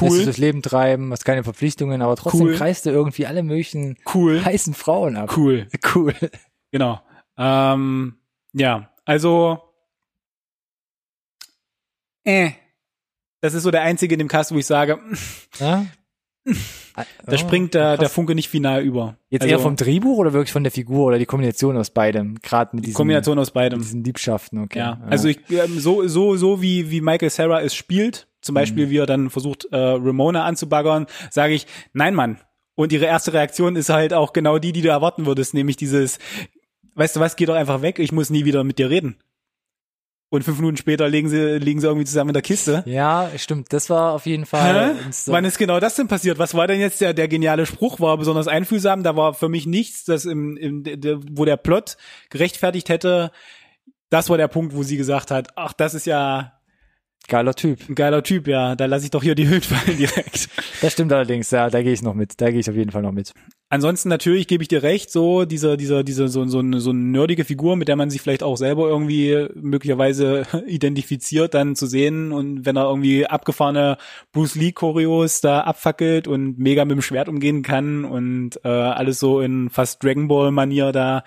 [0.00, 2.54] cool, durchs Leben treiben, hast keine Verpflichtungen, aber trotzdem Cool.
[2.54, 5.36] kreist du irgendwie alle möglichen cool, heißen Frauen ab.
[5.36, 5.66] cool.
[5.94, 6.14] Cool.
[6.70, 7.00] Genau.
[7.36, 8.18] Ähm,
[8.52, 9.58] ja, also
[12.24, 12.50] äh.
[13.40, 14.98] Das ist so der einzige in dem Cast, wo ich sage,
[15.58, 15.86] Ja?
[17.26, 19.16] da springt der, der Funke nicht final über.
[19.30, 22.38] Jetzt also, eher vom Drehbuch oder wirklich von der Figur oder die Kombination aus beidem?
[22.42, 23.80] Gerade mit diesen, Kombination aus mit beidem.
[23.80, 24.78] diesen Liebschaften, okay.
[24.78, 28.42] Ja, also ich ähm, so so so wie wie Michael Sarah es spielt, Mhm.
[28.42, 32.38] zum Beispiel wie er dann versucht äh, Ramona anzubaggern, sage ich, nein, Mann.
[32.74, 36.18] Und ihre erste Reaktion ist halt auch genau die, die du erwarten würdest, nämlich dieses,
[36.94, 39.16] weißt du was, geh doch einfach weg, ich muss nie wieder mit dir reden.
[40.30, 42.82] Und fünf Minuten später liegen sie liegen sie irgendwie zusammen in der Kiste.
[42.86, 43.72] Ja, stimmt.
[43.72, 44.96] Das war auf jeden Fall.
[45.06, 46.38] Ins- Wann ist genau das denn passiert?
[46.40, 48.00] Was war denn jetzt der, der geniale Spruch?
[48.00, 49.04] War besonders einfühlsam.
[49.04, 50.82] Da war für mich nichts, das im, im,
[51.30, 51.96] wo der Plot
[52.30, 53.30] gerechtfertigt hätte.
[54.10, 56.52] Das war der Punkt, wo sie gesagt hat, ach, das ist ja
[57.26, 57.88] Geiler Typ.
[57.88, 58.76] ein geiler Typ, ja.
[58.76, 60.48] Da lasse ich doch hier die Hüllen fallen direkt.
[60.80, 62.40] Das stimmt allerdings, ja, da gehe ich noch mit.
[62.42, 63.32] Da gehe ich auf jeden Fall noch mit.
[63.70, 66.98] Ansonsten natürlich gebe ich dir recht, so dieser dieser dieser so so eine so eine
[66.98, 72.32] nerdige Figur, mit der man sich vielleicht auch selber irgendwie möglicherweise identifiziert, dann zu sehen
[72.32, 73.96] und wenn er irgendwie abgefahrene
[74.32, 79.18] Bruce Lee Choreos da abfackelt und mega mit dem Schwert umgehen kann und äh, alles
[79.18, 81.24] so in fast Dragon Ball Manier da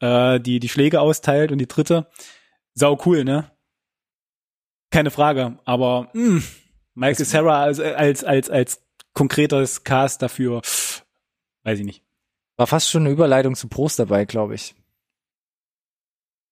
[0.00, 2.08] äh, die die Schläge austeilt und die dritte
[2.74, 3.50] sau cool, ne?
[4.92, 6.42] Keine Frage, aber mh,
[6.94, 8.82] Michael Sarah als als als als
[9.14, 10.60] konkretes Cast dafür
[11.64, 12.02] weiß ich nicht.
[12.56, 14.74] War fast schon eine Überleitung zu Prost dabei, glaube ich.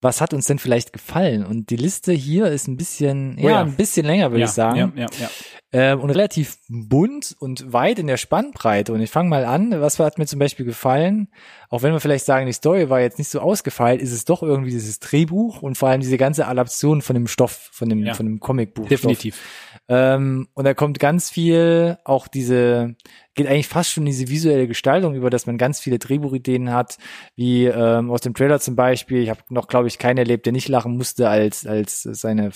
[0.01, 1.45] Was hat uns denn vielleicht gefallen?
[1.45, 3.61] Und die Liste hier ist ein bisschen, Oh ja, ja.
[3.61, 4.93] ein bisschen länger, würde ja, ich sagen.
[4.95, 5.29] Ja, ja, ja.
[5.73, 8.91] Ähm, und relativ bunt und weit in der Spannbreite.
[8.91, 11.29] Und ich fange mal an, was hat mir zum Beispiel gefallen?
[11.69, 14.43] Auch wenn wir vielleicht sagen, die Story war jetzt nicht so ausgefeilt, ist es doch
[14.43, 18.25] irgendwie dieses Drehbuch und vor allem diese ganze Adaption von dem Stoff, von dem, von
[18.25, 18.89] dem Comicbuch.
[18.89, 19.39] Definitiv.
[19.87, 22.95] Ähm, und da kommt ganz viel, auch diese,
[23.35, 26.97] geht eigentlich fast schon diese visuelle Gestaltung über, dass man ganz viele Drehbuchideen hat,
[27.35, 29.21] wie ähm, aus dem Trailer zum Beispiel.
[29.23, 32.51] Ich habe noch, glaube ich, keinen erlebt, der nicht lachen musste, als als seine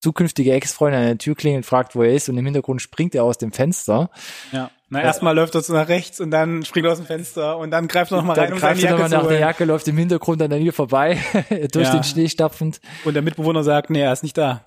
[0.00, 3.24] zukünftige Ex-Freundin an der Tür klingelt, fragt, wo er ist, und im Hintergrund springt er
[3.24, 4.10] aus dem Fenster.
[4.52, 4.70] Ja.
[4.92, 7.70] Na, erstmal läuft er so nach rechts und dann springt er aus dem Fenster und
[7.70, 9.38] dann greift er nochmal Dann rein, seine greift er nochmal zu nach der.
[9.38, 11.18] Jacke, läuft im Hintergrund an der Tür vorbei,
[11.72, 11.92] durch Ja.
[11.92, 12.80] den Schnee stapfend.
[13.04, 14.64] Und der Mitbewohner sagt, nee, er ist nicht da.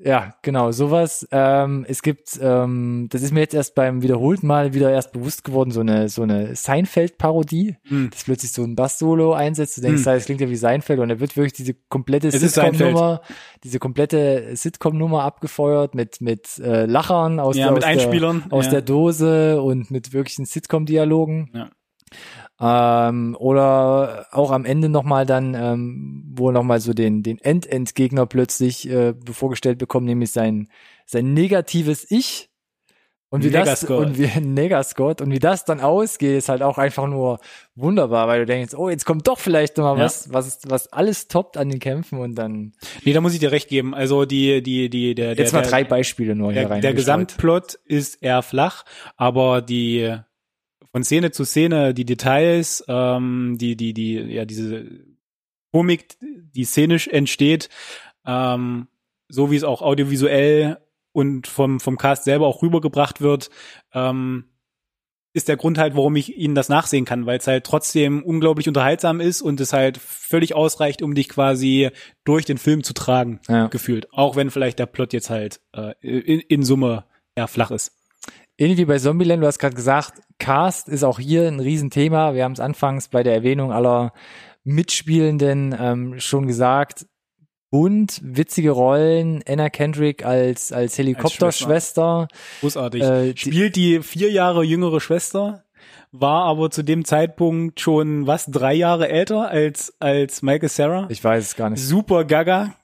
[0.00, 1.26] Ja, genau, sowas.
[1.32, 5.42] Ähm, es gibt, ähm, das ist mir jetzt erst beim wiederholten Mal wieder erst bewusst
[5.42, 8.10] geworden, so eine, so eine Seinfeld-Parodie, Hm.
[8.10, 10.12] dass plötzlich so ein Bass-Solo einsetzt, du denkst, Hm.
[10.12, 13.22] das klingt ja wie Seinfeld und da wird wirklich diese komplette Sitcom-Nummer,
[13.64, 18.52] diese komplette Sitcom-Nummer abgefeuert mit, mit äh, Lachern aus, Ja, der, mit aus, Einspielern, der,
[18.56, 18.70] aus ja.
[18.70, 21.50] der Dose und mit wirklichen Sitcom-Dialogen.
[21.54, 21.70] Ja.
[22.60, 28.88] Ähm, oder auch am Ende nochmal dann, ähm, wo nochmal so den, den End-End-Gegner plötzlich
[28.88, 30.68] äh, vorgestellt bekommen, nämlich sein,
[31.06, 32.50] sein negatives Ich.
[33.30, 37.06] Und wie das, und wie Negascott, und wie das dann ausgeht, ist halt auch einfach
[37.06, 37.40] nur
[37.74, 40.04] wunderbar, weil du denkst, oh, jetzt kommt doch vielleicht noch mal Ja.
[40.06, 42.72] was, was, was alles toppt an den Kämpfen und dann,
[43.04, 43.94] Nee, da muss ich dir recht geben.
[43.94, 46.80] Also die, die, die, der, der, jetzt mal drei Beispiele nur hier der, rein.
[46.80, 48.84] der Gesamtplot ist eher flach,
[49.18, 50.16] aber die
[50.92, 54.86] von Szene zu Szene, die Details, ähm, die, die, die, ja, diese
[55.72, 57.68] Komik, die szenisch entsteht,
[58.26, 58.88] ähm,
[59.28, 60.78] so wie es auch audiovisuell
[61.12, 63.50] und vom, vom Cast selber auch rübergebracht wird,
[63.92, 64.44] ähm,
[65.34, 68.66] ist der Grund halt, warum ich ihnen das nachsehen kann, weil es halt trotzdem unglaublich
[68.66, 71.90] unterhaltsam ist und es halt völlig ausreicht, um dich quasi
[72.24, 73.66] durch den Film zu tragen, Ja.
[73.66, 74.12] gefühlt.
[74.12, 77.04] Auch wenn vielleicht der Plot jetzt halt äh, in, in Summe
[77.36, 77.92] eher flach ist.
[78.56, 82.34] Ähnlich wie bei Zombieland, du hast gerade gesagt, Cast ist auch hier ein Riesenthema.
[82.34, 84.12] Wir haben es anfangs bei der Erwähnung aller
[84.64, 87.06] Mitspielenden ähm, schon gesagt.
[87.70, 92.28] Bunt, witzige Rollen, Anna Kendrick als, als Helikopterschwester.
[92.60, 93.02] Großartig.
[93.02, 95.64] Äh, Spielt die vier Jahre jüngere Schwester,
[96.10, 101.06] war aber zu dem Zeitpunkt schon was drei Jahre älter als als Michael Sarah.
[101.10, 101.82] Ich weiß es gar nicht.
[101.82, 102.74] Super Gaga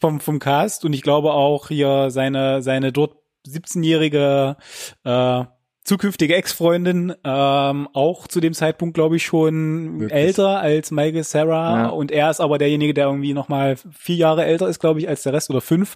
[0.00, 3.16] vom vom Cast und ich glaube auch hier seine seine dort
[3.46, 4.56] 17-jährige
[5.04, 5.44] äh,
[5.84, 10.12] zukünftige Ex-Freundin, ähm, auch zu dem Zeitpunkt, glaube ich, schon Wirklich?
[10.12, 11.82] älter als Michael Sarah.
[11.82, 11.88] Ja.
[11.88, 15.08] Und er ist aber derjenige, der irgendwie noch mal vier Jahre älter ist, glaube ich,
[15.08, 15.94] als der Rest oder fünf.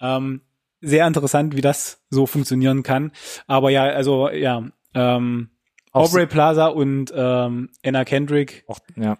[0.00, 0.42] Ähm,
[0.80, 3.12] sehr interessant, wie das so funktionieren kann.
[3.46, 5.48] Aber ja, also ja, ähm,
[5.92, 9.18] Aubrey Plaza und ähm, Anna Kendrick Auch, ja.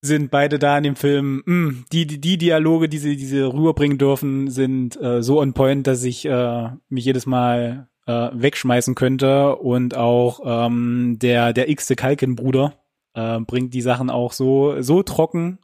[0.00, 1.42] sind beide da in dem Film.
[1.46, 5.52] Mh, die, die, die Dialoge, die sie, die sie rüberbringen dürfen, sind äh, so on
[5.52, 9.56] point, dass ich äh, mich jedes Mal äh, wegschmeißen könnte.
[9.56, 12.74] Und auch ähm, der, der x-te Kalkin-Bruder
[13.14, 15.58] äh, bringt die Sachen auch so, so trocken,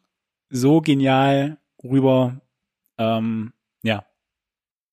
[0.51, 2.41] so genial rüber.
[2.99, 4.05] Ähm, ja,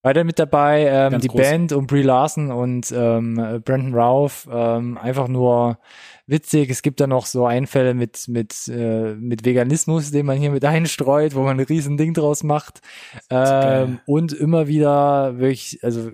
[0.05, 1.41] Weiter mit dabei ähm, Ganz die groß.
[1.41, 4.47] Band um Brie Larson und ähm, Brandon Routh.
[4.51, 5.79] Ähm, einfach nur
[6.27, 6.69] witzig.
[6.69, 10.65] Es gibt da noch so Einfälle mit mit äh, mit Veganismus, den man hier mit
[10.65, 12.81] einstreut, wo man ein riesen Ding draus macht.
[13.29, 16.11] Ähm, und immer wieder wirklich, also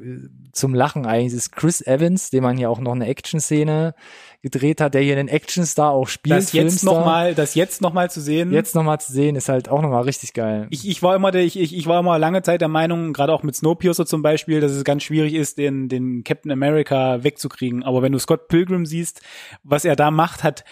[0.52, 3.94] zum Lachen eigentlich ist Chris Evans, dem man hier auch noch eine Action-Szene
[4.42, 6.36] gedreht hat, der hier einen Actionstar auch spielt.
[6.36, 6.94] das jetzt Filmstar.
[6.96, 8.52] noch mal, das jetzt noch mal zu sehen.
[8.52, 10.66] jetzt nochmal zu sehen, ist halt auch nochmal richtig geil.
[10.72, 13.34] Ich, ich war immer der, ich, ich, ich war immer lange Zeit der Meinung, gerade
[13.34, 17.84] auch mit Snowpiercer zum Beispiel, dass es ganz schwierig ist, den, den Captain America wegzukriegen.
[17.84, 19.22] Aber wenn du Scott Pilgrim siehst,
[19.64, 20.64] was er da macht, hat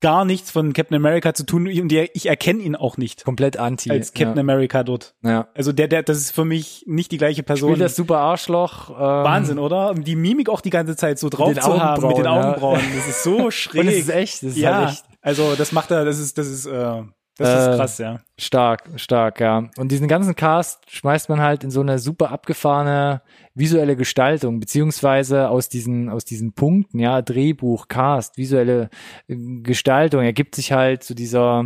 [0.00, 3.90] gar nichts von Captain America zu tun und ich erkenne ihn auch nicht Komplett anti.
[3.90, 4.40] als Captain ja.
[4.40, 5.14] America dort.
[5.22, 5.48] ja.
[5.54, 7.70] Also der, der, das ist für mich nicht die gleiche Person.
[7.70, 8.90] Spielt das super Arschloch.
[8.90, 9.94] Ähm, Wahnsinn, oder?
[9.94, 12.96] Die Mimik auch die ganze Zeit so drauf zu haben mit den Augenbrauen, ja.
[12.96, 13.80] Das ist so schräg.
[13.82, 16.36] Und es ist echt, das ist ja, halt echt also das macht er, das ist,
[16.36, 17.02] das ist, äh,
[17.38, 18.20] das Äh, ist krass, ja.
[18.38, 19.70] stark, stark, ja.
[19.78, 23.22] Und diesen ganzen Cast schmeißt man halt in so eine super abgefahrene
[23.54, 28.90] visuelle Gestaltung, beziehungsweise aus diesen, aus diesen Punkten, ja, Drehbuch, Cast, visuelle
[29.28, 31.64] äh, Gestaltung ergibt sich halt so dieser,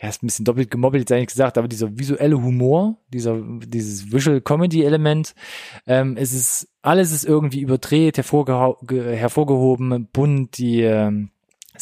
[0.00, 4.12] ja, ist ein bisschen doppelt gemobbelt, jetzt eigentlich gesagt, aber dieser visuelle Humor, dieser, dieses
[4.12, 5.34] Visual Comedy Element,
[5.86, 11.30] ähm, es ist, alles ist irgendwie überdreht, hervorgeho ge- hervorgehoben, bunt, die, ähm,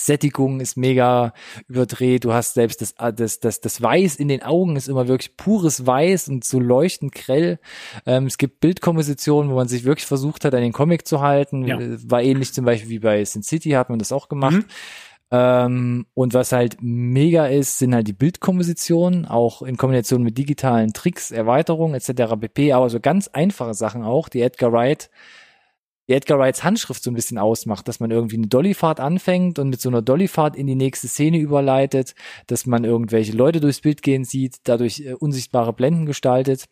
[0.06, 1.32] Sättigung ist mega
[1.68, 2.24] überdreht.
[2.24, 5.86] Du hast selbst das, das, das, das Weiß in den Augen ist immer wirklich pures
[5.86, 7.58] Weiß und so leuchtend grell.
[8.06, 11.66] Ähm, es gibt Bildkompositionen, wo man sich wirklich versucht hat, an den Comic zu halten.
[11.66, 11.78] Ja.
[11.78, 14.54] Äh, War ähnlich zum Beispiel wie bei Sin City hat man das auch gemacht.
[14.54, 14.64] Mhm.
[15.32, 20.92] Ähm, und was halt mega ist, sind halt die Bildkompositionen, auch in Kombination mit digitalen
[20.92, 22.34] Tricks, Erweiterungen etc.
[22.40, 22.72] pp.
[22.72, 25.08] Aber so ganz einfache Sachen auch, die Edgar Wright,
[26.10, 29.70] die Edgar Wrights Handschrift so ein bisschen ausmacht, dass man irgendwie eine Dollyfahrt anfängt und
[29.70, 32.16] mit so einer Dollyfahrt in die nächste Szene überleitet,
[32.48, 36.64] dass man irgendwelche Leute durchs Bild gehen sieht, dadurch äh, unsichtbare Blenden gestaltet.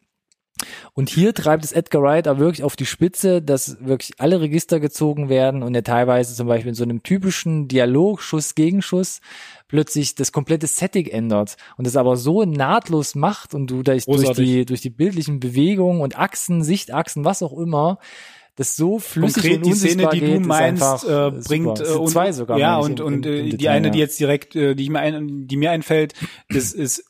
[0.92, 4.80] Und hier treibt es Edgar Wright aber wirklich auf die Spitze, dass wirklich alle Register
[4.80, 9.20] gezogen werden und er teilweise zum Beispiel in so einem typischen Dialog, Schuss gegen Schuss,
[9.68, 14.32] plötzlich das komplette Setting ändert und das aber so nahtlos macht und du durch, durch
[14.32, 18.00] die, durch die bildlichen Bewegungen und Achsen, Sichtachsen, was auch immer,
[18.58, 21.40] das so flüssig Konkret und die Szene, die geht, du meinst, einfach, äh, super.
[21.48, 22.58] bringt äh, und, zwei sogar.
[22.58, 24.74] ja ich, und im- und im- äh, im die Detail, eine, die jetzt direkt, äh,
[24.74, 26.12] die ich mir ein, die mir einfällt,
[26.50, 27.04] das ist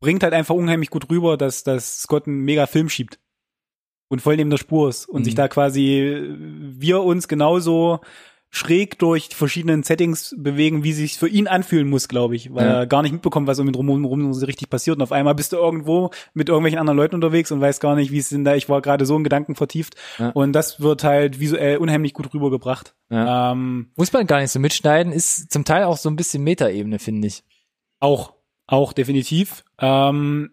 [0.00, 3.18] bringt halt einfach unheimlich gut rüber, dass dass Scott einen mega Film schiebt
[4.08, 5.24] und voll neben der Spur ist und Mhm.
[5.24, 8.00] sich da quasi äh, wir uns genauso
[8.56, 12.64] schräg durch die verschiedenen Settings bewegen, wie sich für ihn anfühlen muss, glaube ich, weil
[12.66, 12.72] Ja.
[12.80, 15.52] er gar nicht mitbekommt, was um ihn drumherum so richtig passiert und auf einmal bist
[15.52, 18.54] du irgendwo mit irgendwelchen anderen Leuten unterwegs und weißt gar nicht, wie es denn da,
[18.54, 20.28] ich war gerade so in Gedanken vertieft Ja.
[20.30, 22.94] und das wird halt visuell unheimlich gut rübergebracht.
[23.10, 23.50] Ja.
[23.52, 27.00] Ähm, Muss man gar nicht so mitschneiden, ist zum Teil auch so ein bisschen Metaebene,
[27.00, 27.42] finde ich.
[27.98, 28.34] auch,
[28.68, 29.64] auch definitiv.
[29.80, 30.50] Ähm,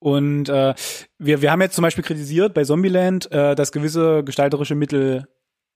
[0.00, 0.74] und äh,
[1.18, 5.26] wir, wir haben jetzt zum Beispiel kritisiert bei Zombieland, äh, dass gewisse gestalterische Mittel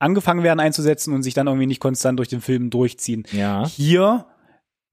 [0.03, 3.24] angefangen werden einzusetzen und sich dann irgendwie nicht konstant durch den Film durchziehen.
[3.32, 3.66] Ja.
[3.66, 4.26] Hier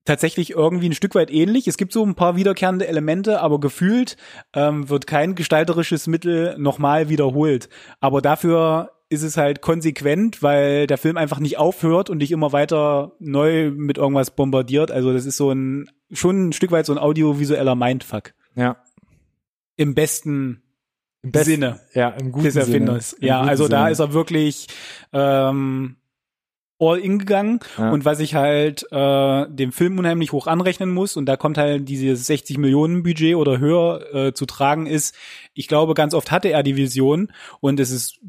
[0.06, 1.68] tatsächlich irgendwie ein Stück weit ähnlich.
[1.68, 4.18] Es gibt so ein paar wiederkehrende Elemente, aber gefühlt
[4.54, 7.70] ähm, wird kein gestalterisches Mittel nochmal wiederholt.
[8.00, 12.54] Aber dafür ist es halt konsequent, weil der Film einfach nicht aufhört und dich immer
[12.54, 14.92] weiter neu mit irgendwas bombardiert.
[14.92, 18.34] Also das ist so ein schon ein Stück weit so ein audiovisueller Mindfuck.
[18.56, 18.78] Ja.
[19.76, 20.62] Im besten
[21.22, 23.00] Im besten- Sinne Ja, im guten des Sinne.
[23.20, 23.92] Im Ja, also da Sinne.
[23.92, 24.68] ist er wirklich
[25.14, 25.98] ähm,
[26.80, 27.60] all in gegangen.
[27.78, 27.92] Ja.
[27.92, 31.90] Und was ich halt äh, dem Film unheimlich hoch anrechnen muss, und da kommt halt
[31.90, 35.14] dieses 60 Millionen Budget oder höher äh, zu tragen, ist,
[35.54, 38.20] ich glaube, ganz oft hatte er die Vision und es ist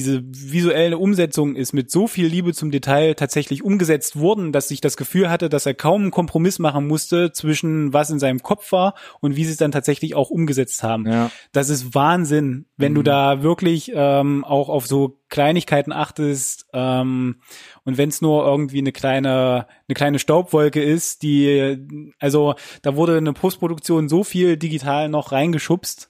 [0.00, 4.80] diese visuelle Umsetzung ist mit so viel Liebe zum Detail tatsächlich umgesetzt worden, dass ich
[4.80, 8.72] das Gefühl hatte, dass er kaum einen Kompromiss machen musste zwischen was in seinem Kopf
[8.72, 11.06] war und wie sie es dann tatsächlich auch umgesetzt haben.
[11.06, 11.30] Ja.
[11.52, 13.04] Das ist Wahnsinn, wenn du Mhm.
[13.04, 17.36] da wirklich ähm, auch auf so Kleinigkeiten achtest ähm,
[17.84, 21.78] und wenn es nur irgendwie eine kleine eine kleine Staubwolke ist, die
[22.18, 26.09] also da wurde eine Postproduktion so viel digital noch reingeschubst.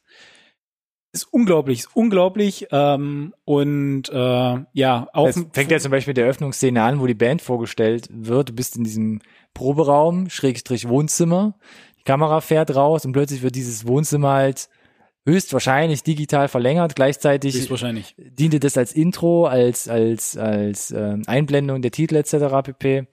[1.12, 6.16] Ist unglaublich, ist unglaublich ähm, und äh, ja, auch Es fängt ja zum Beispiel mit
[6.16, 8.50] der Eröffnungsszene an, wo die Band vorgestellt wird.
[8.50, 9.20] Du bist in diesem
[9.54, 11.54] Proberaum, Schrägstrich Wohnzimmer.
[11.98, 14.68] Die Kamera fährt raus und plötzlich wird dieses Wohnzimmer halt
[15.26, 16.96] höchstwahrscheinlich digital verlängert.
[16.96, 18.14] Gleichzeitig ist wahrscheinlich.
[18.18, 22.34] diente das als Intro, als als als äh, Einblendung der Titel etc.
[22.64, 23.06] pp.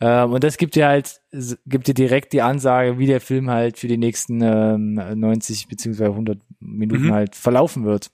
[0.00, 1.20] Ähm, und das gibt dir halt
[1.66, 6.10] gibt dir direkt die Ansage, wie der Film halt für die nächsten ähm, 90 beziehungsweise
[6.10, 7.12] 100 Minuten Mhm.
[7.12, 8.10] halt verlaufen wird.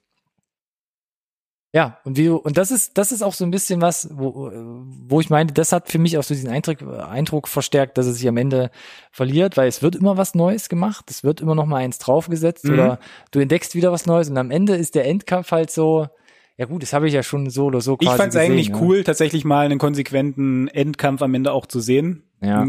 [1.72, 4.50] Ja, und wie du, und das ist, das ist auch so ein bisschen was, wo,
[4.52, 8.16] wo ich meinte, das hat für mich auch so diesen Eindruck, Eindruck verstärkt, dass es
[8.18, 8.70] sich am Ende
[9.12, 12.64] verliert, weil es wird immer was Neues gemacht, es wird immer noch mal eins draufgesetzt
[12.64, 12.72] Mhm.
[12.72, 12.98] oder
[13.30, 16.08] du entdeckst wieder was Neues und am Ende ist der Endkampf halt so,
[16.56, 18.68] ja gut, das habe ich ja schon so oder so Ich quasi fand es eigentlich
[18.70, 18.76] ja.
[18.80, 22.24] cool, tatsächlich mal einen konsequenten Endkampf am Ende auch zu sehen.
[22.42, 22.66] Ja.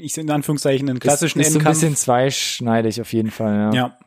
[0.00, 1.78] Ich in Anführungszeichen einen Ist, klassischen ist so ein Endkampf.
[1.80, 3.72] bisschen zweischneidig auf jeden Fall, ja.
[3.74, 3.98] Ja.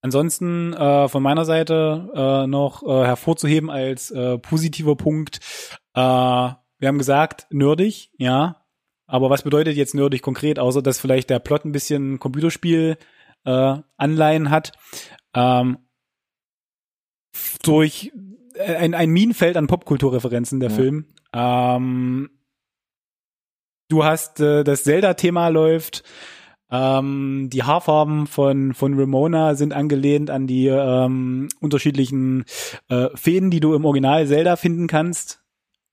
[0.00, 5.40] Ansonsten äh, von meiner Seite äh, noch äh, hervorzuheben als äh, positiver Punkt.
[5.94, 8.64] Äh, wir haben gesagt, nerdig, ja.
[9.06, 12.96] Aber was bedeutet jetzt nerdig konkret, außer dass vielleicht der Plot ein bisschen Computerspiel
[13.44, 14.72] äh, Anleihen hat?
[15.34, 15.78] Ähm,
[17.62, 18.12] durch
[18.54, 20.76] äh, ein, ein Minenfeld an Popkulturreferenzen der Ja.
[20.76, 21.06] Film.
[21.32, 22.30] Ähm,
[23.88, 26.04] du hast äh, das Zelda-Thema läuft.
[26.70, 32.44] Ähm, die Haarfarben von, von Ramona sind angelehnt an die ähm, unterschiedlichen
[32.88, 35.40] äh, Fäden, die du im Original Zelda finden kannst.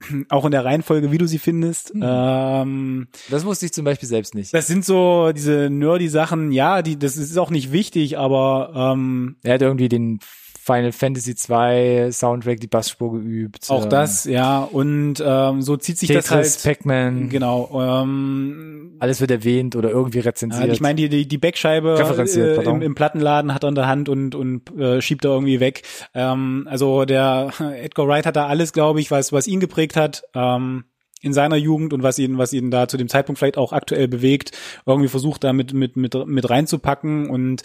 [0.30, 1.96] Auch in der Reihenfolge, wie du sie findest.
[1.96, 2.02] Mhm.
[2.04, 4.54] Ähm, Das wusste ich zum Beispiel selbst nicht.
[4.54, 9.38] das sind so diese nerdy Sachen, ja, die, das ist auch nicht wichtig, aber ähm,
[9.44, 10.20] Er hat irgendwie den
[10.66, 13.70] Final Fantasy 2 Soundtrack, die Bassspur geübt.
[13.70, 16.80] auch ähm, das, ja, und ähm, so zieht sich das Tetris, halt.
[16.80, 17.70] Pac-Man, Genau.
[18.02, 20.66] Ähm, alles wird erwähnt oder irgendwie rezensiert.
[20.66, 23.86] Ja, ich meine, die, die, die Backscheibe äh, im, im Plattenladen hat er in der
[23.86, 25.84] Hand und, und äh, schiebt da irgendwie weg.
[26.16, 27.52] Ähm, also der
[27.84, 30.24] Edgar Wright hat da alles, glaube ich, was, was ihn geprägt hat.
[30.34, 30.86] Ähm,
[31.22, 34.08] in seiner Jugend und was ihn, was ihn da zu dem Zeitpunkt vielleicht auch aktuell
[34.08, 34.52] bewegt,
[34.86, 37.64] irgendwie versucht da mit, mit, mit, mit reinzupacken und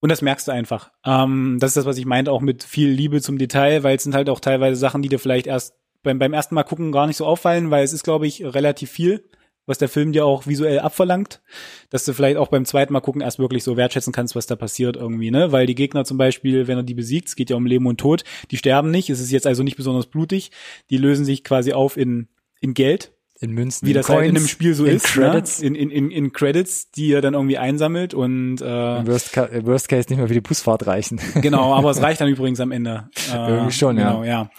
[0.00, 0.90] und das merkst du einfach.
[1.04, 4.02] Ähm, das ist das, was ich meinte, auch mit viel Liebe zum Detail, weil es
[4.02, 7.06] sind halt auch teilweise Sachen, die dir vielleicht erst beim, beim ersten Mal gucken gar
[7.06, 9.24] nicht so auffallen, weil es ist, glaube ich, relativ viel,
[9.66, 11.42] was der Film dir auch visuell abverlangt,
[11.90, 14.56] dass du vielleicht auch beim zweiten Mal gucken erst wirklich so wertschätzen kannst, was da
[14.56, 15.52] passiert irgendwie, ne?
[15.52, 18.00] Weil die Gegner zum Beispiel, wenn er die besiegt, es geht ja um Leben und
[18.00, 20.50] Tod, die sterben nicht, es ist jetzt also nicht besonders blutig,
[20.88, 22.28] die lösen sich quasi auf in,
[22.60, 25.60] in Geld, in Münzen, wie das halt in Coins, einem Spiel so in ist, Credits.
[25.60, 25.68] Ne?
[25.68, 29.66] In, in, in, in Credits, die er dann irgendwie einsammelt und äh, Im Worst, im
[29.66, 31.20] Worst Case nicht mehr für die Busfahrt reichen.
[31.40, 33.08] Genau, aber es reicht dann übrigens am Ende.
[33.32, 34.10] Äh, Irgendwie schon, ja.
[34.10, 34.50] genau, ja.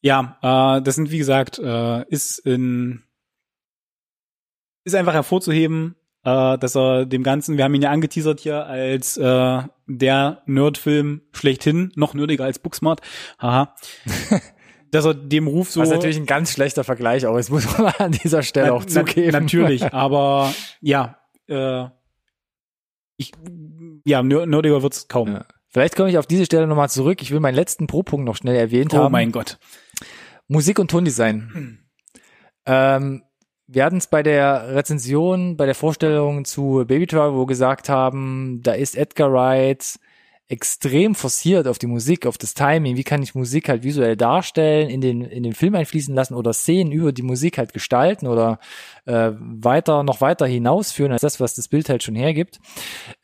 [0.00, 3.04] Ja, äh, das sind wie gesagt, äh, ist in
[4.84, 9.16] ist einfach hervorzuheben, äh, dass er dem Ganzen, wir haben ihn ja angeteasert hier als
[9.16, 13.00] äh, der Nerdfilm schlechthin, noch nerdiger als Booksmart,
[13.38, 13.74] haha,
[14.90, 17.86] dass er dem Ruf so Was natürlich ein ganz schlechter Vergleich auch ist, muss man
[17.98, 19.32] an dieser Stelle auch na- zugeben.
[19.32, 21.18] natürlich, aber ja,
[21.48, 21.86] äh,
[23.16, 23.32] ich,
[24.04, 25.32] ja, ner- nerdiger wird's kaum.
[25.32, 25.46] Ja.
[25.68, 27.20] Vielleicht komme ich auf diese Stelle nochmal zurück.
[27.22, 29.12] Ich will meinen letzten Pro-Punkt noch schnell erwähnt Oh haben.
[29.12, 29.58] mein Gott.
[30.48, 31.80] Musik und Tondesign.
[32.66, 33.22] Ähm,
[33.66, 37.90] wir hatten es bei der Rezension, bei der Vorstellung zu Baby Driver, wo wir gesagt
[37.90, 39.98] haben, da ist Edgar Wright
[40.54, 42.96] extrem forciert auf die Musik, auf das Timing.
[42.96, 46.52] Wie kann ich Musik halt visuell darstellen, in den, in den Film einfließen lassen oder
[46.52, 48.60] Szenen über die Musik halt gestalten oder
[49.04, 52.60] äh, weiter, noch weiter hinausführen als das, was das Bild halt schon hergibt.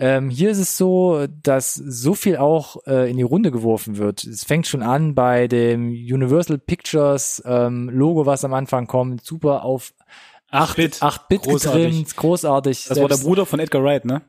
[0.00, 4.24] Ähm, hier ist es so, dass so viel auch äh, in die Runde geworfen wird.
[4.24, 9.64] Es fängt schon an bei dem Universal Pictures ähm, Logo, was am Anfang kommt, super
[9.64, 9.94] auf
[10.52, 10.96] 8-Bit.
[10.96, 11.84] 8-Bit Großartig.
[11.84, 12.86] getrimmt, großartig.
[12.88, 14.22] Das war der Bruder von Edgar Wright, ne?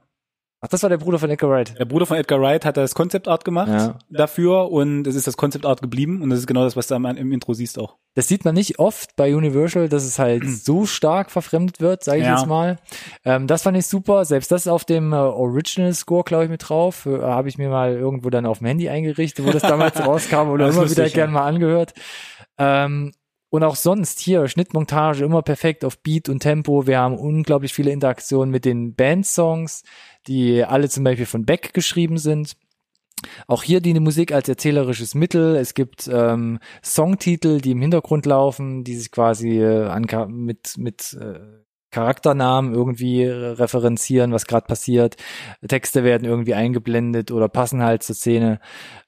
[0.63, 1.73] Ach, das war der Bruder von Edgar Wright.
[1.79, 3.97] Der Bruder von Edgar Wright hat das Concept Art gemacht Ja.
[4.11, 6.93] dafür und es ist das Concept Art geblieben und das ist genau das, was du
[6.93, 7.97] im Intro siehst auch.
[8.13, 12.19] Das sieht man nicht oft bei Universal, dass es halt so stark verfremdet wird, sage
[12.19, 12.37] ich Ja.
[12.37, 12.77] jetzt mal.
[13.25, 14.23] Ähm, das fand ich super.
[14.23, 17.07] Selbst das ist auf dem äh, Original Score, glaube ich, mit drauf.
[17.07, 20.49] Äh, Habe ich mir mal irgendwo dann auf dem Handy eingerichtet, wo das damals rauskam
[20.49, 21.39] oder immer lustig, wieder gern ja.
[21.39, 21.93] mal angehört.
[22.59, 23.13] Ähm,
[23.49, 26.87] und auch sonst hier Schnittmontage immer perfekt auf Beat und Tempo.
[26.87, 29.83] Wir haben unglaublich viele Interaktionen mit den Bandsongs,
[30.27, 32.55] die alle zum Beispiel von Beck geschrieben sind.
[33.47, 35.55] Auch hier dient die Musik als erzählerisches Mittel.
[35.55, 41.39] Es gibt ähm, Songtitel, die im Hintergrund laufen, die sich quasi äh, mit mit äh,
[41.91, 45.17] Charakternamen irgendwie referenzieren, was gerade passiert.
[45.67, 48.59] Texte werden irgendwie eingeblendet oder passen halt zur Szene.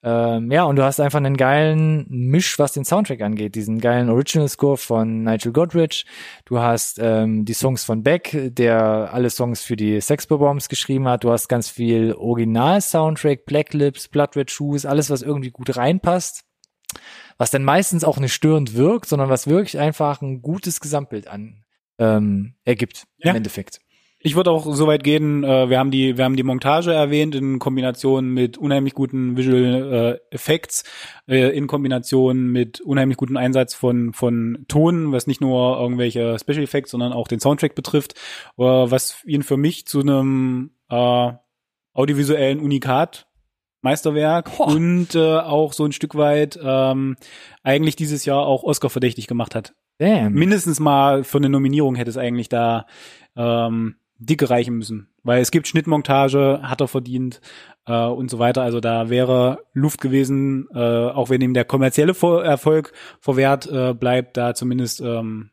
[0.03, 3.55] Ähm, ja, und du hast einfach einen geilen Misch, was den Soundtrack angeht.
[3.55, 6.05] Diesen geilen Original Score von Nigel Godrich.
[6.45, 11.07] Du hast ähm, die Songs von Beck, der alle Songs für die Sex Bombs geschrieben
[11.07, 11.23] hat.
[11.23, 16.43] Du hast ganz viel Original-Soundtrack, Black Lips, Blood Red Shoes, alles, was irgendwie gut reinpasst
[17.39, 21.62] was dann meistens auch nicht störend wirkt, sondern was wirklich einfach ein gutes Gesamtbild an
[21.99, 23.31] ähm, ergibt Ja.
[23.31, 23.79] im Endeffekt.
[24.25, 27.35] Ich würde auch so weit gehen, äh, wir haben die, wir haben die Montage erwähnt
[27.35, 30.85] in Kombination mit unheimlich guten Visual äh, Effects,
[31.27, 36.63] äh, in Kombination mit unheimlich gutem Einsatz von, von Ton, was nicht nur irgendwelche Special
[36.63, 38.13] Effects, sondern auch den Soundtrack betrifft,
[38.57, 41.33] äh, was ihn für mich zu einem äh,
[41.93, 43.27] audiovisuellen Unikat
[43.81, 44.67] Meisterwerk Boah.
[44.67, 47.17] und äh, auch so ein Stück weit ähm,
[47.61, 50.33] eigentlich dieses Jahr auch Oscar verdächtig gemacht hat Damn.
[50.33, 52.85] mindestens mal für eine Nominierung hätte es eigentlich da
[53.35, 55.09] ähm, dicke reichen müssen.
[55.23, 57.41] Weil es gibt Schnittmontage, hat er verdient
[57.85, 58.61] äh, und so weiter.
[58.61, 63.93] Also da wäre Luft gewesen, äh, auch wenn ihm der kommerzielle Vor Erfolg verwehrt äh,
[63.93, 65.51] bleibt, da zumindest ähm,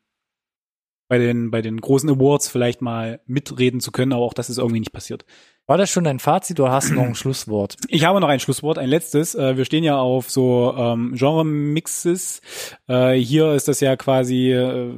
[1.09, 4.59] bei den bei den großen Awards vielleicht mal mitreden zu können, aber auch das ist
[4.59, 5.25] irgendwie nicht passiert.
[5.71, 7.77] War das schon dein Fazit oder hast du noch ein Schlusswort?
[7.87, 9.37] Ich habe noch ein Schlusswort, ein letztes.
[9.37, 12.41] Äh, wir stehen ja auf so ähm, Genre-Mixes.
[12.89, 14.95] Äh, hier ist das ja quasi, äh,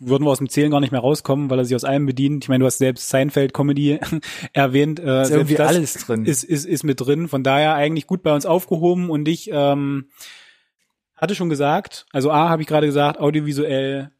[0.00, 2.42] würden wir aus dem Zählen gar nicht mehr rauskommen, weil er sich aus allem bedient.
[2.42, 4.00] Ich meine, du hast selbst Seinfeld-Comedy
[4.52, 4.98] erwähnt.
[4.98, 6.24] Äh, Ist irgendwie alles drin.
[6.24, 7.28] Ist, ist, ist mit drin.
[7.28, 9.10] Von daher eigentlich gut bei uns aufgehoben.
[9.10, 10.08] Und ich ähm,
[11.14, 14.10] hatte schon gesagt, also A, habe ich gerade gesagt, audiovisuell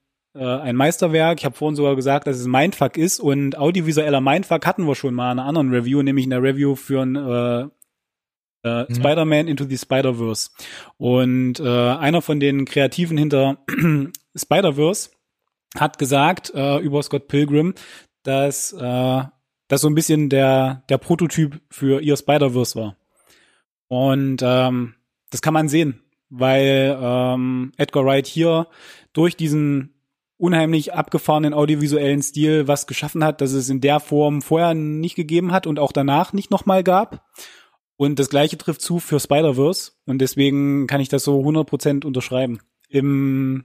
[0.45, 1.39] ein Meisterwerk.
[1.39, 4.95] Ich habe vorhin sogar gesagt, dass es ein Mindfuck ist und audiovisueller Mindfuck hatten wir
[4.95, 7.69] schon mal in einer anderen Review, nämlich in der Review für ein äh,
[8.67, 8.95] äh, Mhm.
[8.95, 10.51] Spider-Man Into the Spider-Verse.
[10.99, 13.59] Und äh, einer von den Kreativen hinter
[14.37, 15.11] Spider-Verse
[15.79, 17.75] hat gesagt äh, über Scott Pilgrim,
[18.23, 19.23] dass äh,
[19.69, 22.97] das so ein bisschen der, der Prototyp für ihr Spider-Verse war.
[23.89, 24.95] Und ähm,
[25.31, 28.69] das kann man sehen, weil ähm, Edgar Wright hier
[29.13, 29.95] durch diesen
[30.39, 35.53] unheimlich abgefahrenen audiovisuellen Stil was geschaffen hat, dass es in der Form vorher nicht gegeben
[35.53, 37.25] hat und auch danach nicht nochmal gab.
[37.97, 42.61] Und das gleiche trifft zu für Spider-Verse und deswegen kann ich das so 100% unterschreiben.
[42.89, 43.65] Im,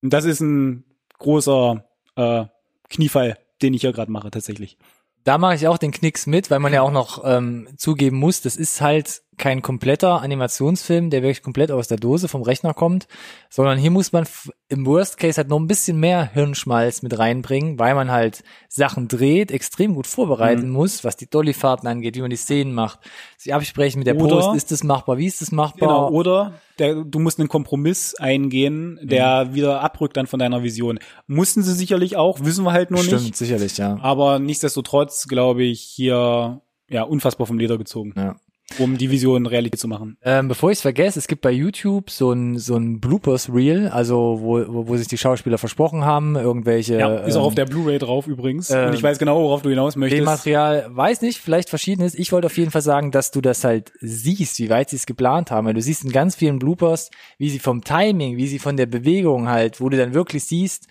[0.00, 0.84] das ist ein
[1.18, 1.84] großer
[2.16, 2.46] äh,
[2.88, 4.78] Kniefall, den ich hier gerade mache tatsächlich.
[5.24, 8.40] Da mache ich auch den Knicks mit, weil man ja auch noch ähm, zugeben muss,
[8.40, 13.08] das ist halt kein kompletter Animationsfilm, der wirklich komplett aus der Dose vom Rechner kommt,
[13.48, 14.24] sondern hier muss man
[14.68, 19.08] im Worst Case halt noch ein bisschen mehr Hirnschmalz mit reinbringen, weil man halt Sachen
[19.08, 20.72] dreht, extrem gut vorbereiten Mhm.
[20.74, 23.00] muss, was die Dollyfahrten angeht, wie man die Szenen macht,
[23.38, 25.88] sich absprechen mit der Oder- Post, ist das machbar, wie ist das machbar?
[25.88, 30.98] Genau, oder der, du musst einen Kompromiss eingehen, der wieder abrückt dann von deiner Vision.
[31.26, 33.36] Mussten sie sicherlich auch, wissen wir halt nur Stimmt, nicht.
[33.36, 33.98] sicherlich, ja.
[34.02, 38.36] Aber nichtsdestotrotz, glaube ich, hier ja unfassbar vom Leder gezogen, ja.
[38.78, 40.16] Um die Vision Realität zu machen.
[40.22, 43.88] Ähm, bevor ich es vergesse, es gibt bei YouTube so ein so ein Bloopers Reel,
[43.88, 47.54] also wo, wo, wo sich die Schauspieler versprochen haben, irgendwelche Ja, ist auch ähm, auf
[47.54, 48.70] der Blu-ray drauf übrigens.
[48.70, 50.24] ähm, und ich weiß genau, worauf du hinaus möchtest.
[50.24, 52.14] Material, weiß nicht, vielleicht verschiedenes.
[52.14, 55.06] Ich wollte auf jeden Fall sagen, dass du das halt siehst, wie weit sie es
[55.06, 55.66] geplant haben.
[55.66, 58.86] Weil du siehst in ganz vielen Bloopers, wie sie vom Timing, wie sie von der
[58.86, 60.86] Bewegung halt, wo du dann wirklich siehst,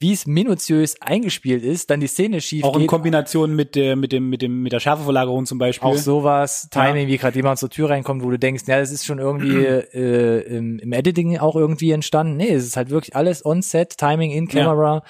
[0.00, 2.88] wie es minutiös eingespielt ist, dann die Szene schief auch in geht.
[2.88, 5.88] Kombination mit der, mit dem, mit dem, mit der Schärfeverlagerung zum Beispiel.
[5.88, 9.04] Auch sowas, Timing, wie gerade jemand zur Tür reinkommt, wo du denkst, ja, das ist
[9.04, 12.36] schon irgendwie äh, im, im Editing auch irgendwie entstanden.
[12.36, 15.02] Nee, es ist halt wirklich alles on-set, Timing in Camera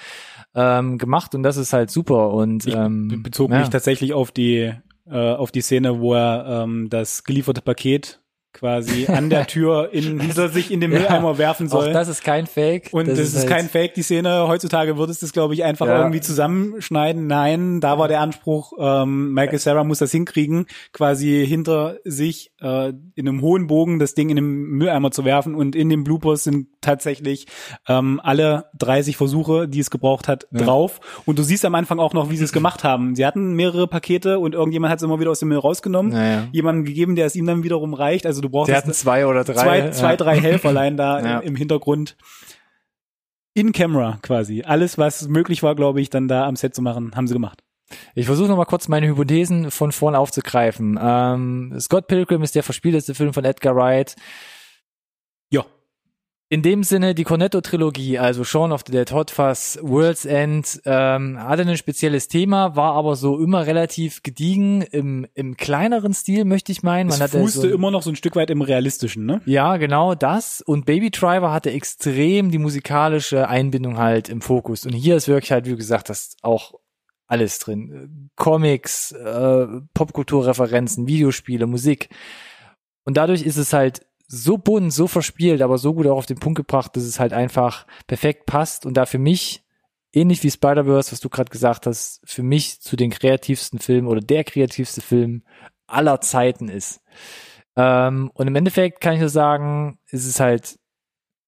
[0.55, 2.31] ähm, gemacht und das ist halt super.
[2.31, 3.59] Und Ich ähm, be- bezog ja.
[3.59, 4.73] mich tatsächlich auf die,
[5.09, 8.21] äh, auf die Szene, wo er ähm, das gelieferte Paket
[8.51, 11.93] quasi an der Tür in, hinter sich in den Ja, Mülleimer werfen Auch soll.
[11.93, 12.89] das ist kein Fake.
[12.91, 14.47] Und das, ist, halt- kein Fake, die Szene.
[14.47, 15.99] Heutzutage würdest du es, glaube ich, einfach Ja.
[15.99, 17.27] irgendwie zusammenschneiden.
[17.27, 22.89] Nein, da war der Anspruch, ähm, Michael Sarah muss das hinkriegen, quasi hinter sich äh,
[23.15, 25.55] in einem hohen Bogen das Ding in den Mülleimer zu werfen.
[25.55, 27.47] Und in den Bloopers sind tatsächlich
[27.87, 30.63] ähm, alle 30 Versuche, die es gebraucht hat, Ja.
[30.65, 30.99] drauf.
[31.25, 33.15] Und du siehst am Anfang auch noch, wie sie es gemacht haben.
[33.15, 36.11] Sie hatten mehrere Pakete und irgendjemand hat es immer wieder aus dem Müll rausgenommen.
[36.11, 36.47] Naja.
[36.51, 38.25] Jemandem gegeben, der es ihm dann wiederum reicht.
[38.25, 39.53] Also du brauchst hatten zwei oder drei.
[39.53, 40.15] zwei, zwei ja.
[40.15, 41.39] drei Helferlein da Ja.
[41.39, 42.15] im Hintergrund.
[43.53, 44.63] In Camera quasi.
[44.65, 47.61] Alles, was möglich war, glaube ich, dann da am Set zu machen, haben sie gemacht.
[48.13, 50.99] Ich versuche noch mal kurz meine Hypothesen von vorn aufzugreifen.
[51.01, 54.15] Ähm, Scott Pilgrim ist der verspielteste Film von Edgar Wright.
[56.51, 61.37] In dem Sinne, die Cornetto-Trilogie, also Shaun of the Dead, Hot Fuzz, World's End, ähm,
[61.39, 66.71] hatte ein spezielles Thema, war aber so immer relativ gediegen im, im kleineren Stil, möchte
[66.71, 67.09] ich meinen.
[67.09, 69.41] Man es hatte fußte so, immer noch so ein Stück weit im realistischen, ne?
[69.45, 70.61] Ja, genau das.
[70.61, 74.87] Und Baby Driver hatte extrem die musikalische Einbindung halt im Fokus.
[74.87, 76.73] Und hier ist wirklich halt, wie gesagt, das auch
[77.27, 78.31] alles drin.
[78.35, 82.09] Comics, äh, Popkulturreferenzen, Videospiele, Musik.
[83.05, 86.37] Und dadurch ist es halt so bunt, so verspielt, aber so gut auch auf den
[86.37, 89.63] Punkt gebracht, dass es halt einfach perfekt passt und da für mich,
[90.13, 94.21] ähnlich wie Spider-Verse, was du gerade gesagt hast, für mich zu den kreativsten Filmen oder
[94.21, 95.43] der kreativste Film
[95.87, 97.01] aller Zeiten ist.
[97.75, 100.77] Ähm, und im Endeffekt kann ich nur sagen, ist es halt,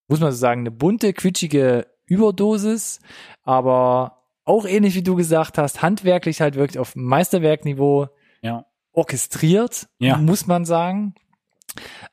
[0.07, 2.99] muss man so sagen, eine bunte, quitschige Überdosis,
[3.43, 8.07] aber auch ähnlich wie du gesagt hast, handwerklich halt wirklich auf Meisterwerkniveau
[8.41, 8.65] ja.
[8.91, 10.17] orchestriert, ja.
[10.17, 11.13] muss man sagen.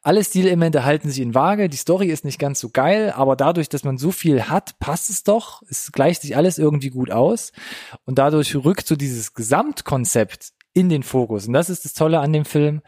[0.03, 3.69] Alle Stilelemente halten sich in Waage, die Story ist nicht ganz so geil, aber dadurch,
[3.69, 5.63] dass man so viel hat, passt es doch.
[5.69, 7.53] Es gleicht sich alles irgendwie gut aus.
[8.05, 11.49] Und dadurch rückt so dieses Gesamtkonzept in den Fokus.
[11.49, 12.83] Und das ist das Tolle an dem Film.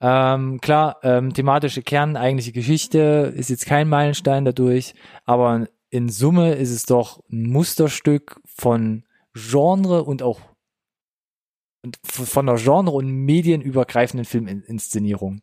[0.00, 4.94] Ähm, klar, ähm, thematische Kern, eigentliche Geschichte ist jetzt kein Meilenstein dadurch,
[5.24, 10.40] aber in Summe ist es doch ein Musterstück von Genre und auch
[12.02, 15.40] von der Genre- und medienübergreifenden Filminszenierung.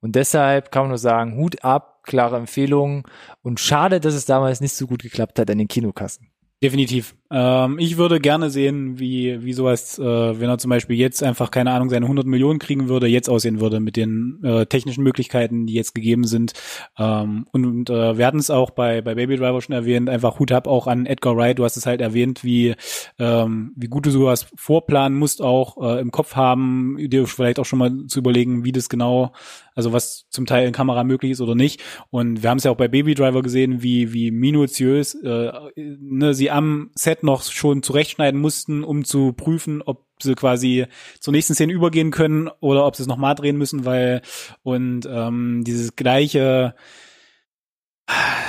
[0.00, 3.06] Und deshalb kann man nur sagen, Hut ab, klare Empfehlung
[3.42, 6.30] und schade, dass es damals nicht so gut geklappt hat an den Kinokassen.
[6.60, 7.14] Definitiv.
[7.30, 11.52] Ähm, ich würde gerne sehen, wie, wie sowas, äh, wenn er zum Beispiel jetzt einfach,
[11.52, 15.66] keine Ahnung, seine 100 Millionen kriegen würde, jetzt aussehen würde mit den äh, technischen Möglichkeiten,
[15.66, 16.54] die jetzt gegeben sind.
[16.98, 20.40] Ähm, und und äh, wir hatten es auch bei, bei Baby Driver schon erwähnt, einfach
[20.40, 21.60] Hut ab auch an Edgar Wright.
[21.60, 22.74] Du hast es halt erwähnt, wie,
[23.20, 27.66] ähm, wie gut du sowas vorplanen musst, auch äh, im Kopf haben, dir vielleicht auch
[27.66, 29.32] schon mal zu überlegen, wie das genau
[29.78, 31.80] also was zum Teil in Kamera möglich ist oder nicht.
[32.10, 36.34] Und wir haben es ja auch bei Baby Driver gesehen, wie, wie minutiös äh, ne,
[36.34, 40.86] sie am Set noch schon zurechtschneiden mussten, um zu prüfen, ob sie quasi
[41.20, 44.22] zur nächsten Szene übergehen können oder ob sie es nochmal drehen müssen, weil
[44.62, 46.74] und ähm, dieses gleiche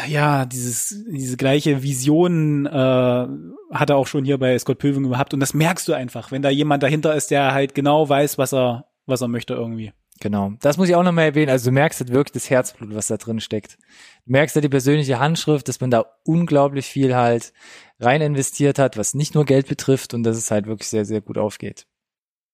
[0.08, 5.34] ja, dieses, diese gleiche Vision äh, hat er auch schon hier bei Scott Pilgrim gehabt
[5.34, 8.54] und das merkst du einfach, wenn da jemand dahinter ist, der halt genau weiß, was
[8.54, 9.92] er, was er möchte irgendwie.
[10.22, 10.54] Genau.
[10.60, 11.50] Das muss ich auch nochmal erwähnen.
[11.50, 13.78] Also du merkst halt wirklich das Herzblut, was da drin steckt.
[14.26, 17.54] Du merkst ja die persönliche Handschrift, dass man da unglaublich viel halt
[18.00, 21.22] rein investiert hat, was nicht nur Geld betrifft und dass es halt wirklich sehr, sehr
[21.22, 21.86] gut aufgeht.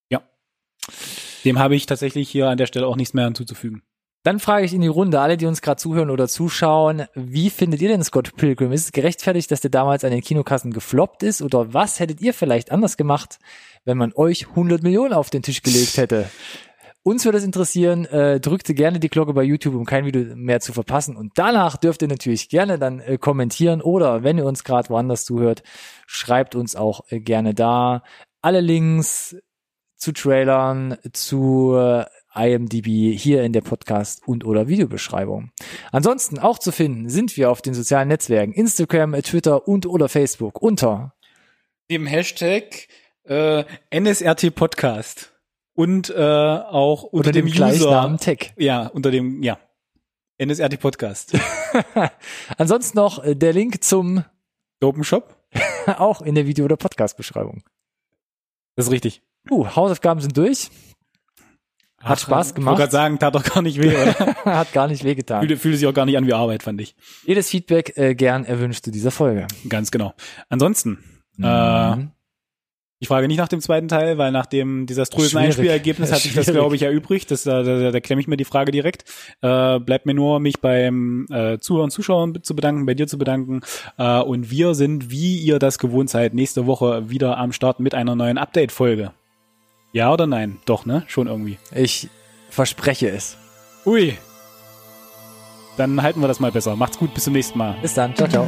[0.09, 0.21] Ja.
[1.43, 3.83] Dem habe ich tatsächlich hier an der Stelle auch nichts mehr hinzuzufügen.
[4.25, 7.79] Dann frage ich in die Runde, alle, die uns gerade zuhören oder zuschauen, wie findet
[7.83, 8.71] ihr denn Scott Pilgrim?
[8.71, 11.43] Ist es gerechtfertigt, dass der damals an den Kinokassen gefloppt ist?
[11.43, 13.37] Oder was hättet ihr vielleicht anders gemacht,
[13.83, 16.27] wenn man euch 100 Millionen auf den Tisch gelegt hätte?
[17.07, 20.59] Uns würde es interessieren, äh, drückt gerne die Glocke bei YouTube, um kein Video mehr
[20.59, 21.15] zu verpassen.
[21.15, 25.23] Und danach dürft ihr natürlich gerne dann äh, kommentieren oder wenn ihr uns gerade woanders
[25.23, 25.61] zuhört,
[26.07, 28.01] schreibt uns auch äh, gerne da.
[28.41, 29.37] Alle Links
[29.95, 35.51] zu Trailern, zu äh, IMDb hier in der Podcast und oder Videobeschreibung.
[35.91, 40.59] Ansonsten auch zu finden sind wir auf den sozialen Netzwerken Instagram, Twitter und oder Facebook
[40.59, 41.13] unter
[41.91, 42.87] dem Hashtag
[43.25, 45.34] äh, NSRT Podcast
[45.76, 48.53] und äh, auch unter, unter dem, dem User, Tech.
[48.57, 49.59] Ja, unter dem, ja.
[50.38, 51.38] NSRT Podcast.
[52.57, 54.26] Ansonsten noch äh, der Link zum
[54.82, 55.36] Open Shop.
[55.97, 57.63] auch in der Video- oder Podcast-Beschreibung.
[58.76, 59.21] Das ist richtig.
[59.49, 60.69] Uh, Hausaufgaben sind durch.
[61.99, 62.73] Hat Ach, Spaß gemacht.
[62.73, 64.36] Ich wollte gerade sagen, tat doch gar nicht weh, oder?
[64.45, 65.39] Hat gar nicht weh getan.
[65.39, 66.95] Fühlte, fühlte sich auch gar nicht an wie Arbeit, fand ich.
[67.26, 69.47] Jedes Feedback äh, gern erwünscht zu dieser Folge.
[69.69, 70.13] Ganz genau.
[70.49, 71.03] Ansonsten,
[71.38, 71.45] mhm.
[71.45, 72.07] äh,
[72.99, 76.45] ich frage nicht nach dem zweiten Teil, weil nach dem desaströsen Einspielergebnis hat sich das,
[76.45, 77.29] glaube ich, erübrigt.
[77.29, 79.03] Das, da, da, da klemme ich mir die Frage direkt.
[79.41, 83.61] Äh, bleibt mir nur, mich beim äh, Zuhören, Zuschauern zu bedanken, bei dir zu bedanken.
[83.97, 87.93] Äh, und wir sind, wie ihr das gewohnt seid, nächste Woche wieder am Start mit
[87.93, 89.11] einer neuen Update-Folge.
[89.91, 90.57] Ja oder nein?
[90.65, 91.03] Doch, ne?
[91.07, 91.57] Schon irgendwie.
[91.73, 92.09] Ich
[92.49, 93.37] verspreche es.
[93.85, 94.17] Ui.
[95.77, 96.75] Dann halten wir das mal besser.
[96.75, 97.75] Macht's gut, bis zum nächsten Mal.
[97.81, 98.15] Bis dann.
[98.15, 98.47] Ciao, ciao.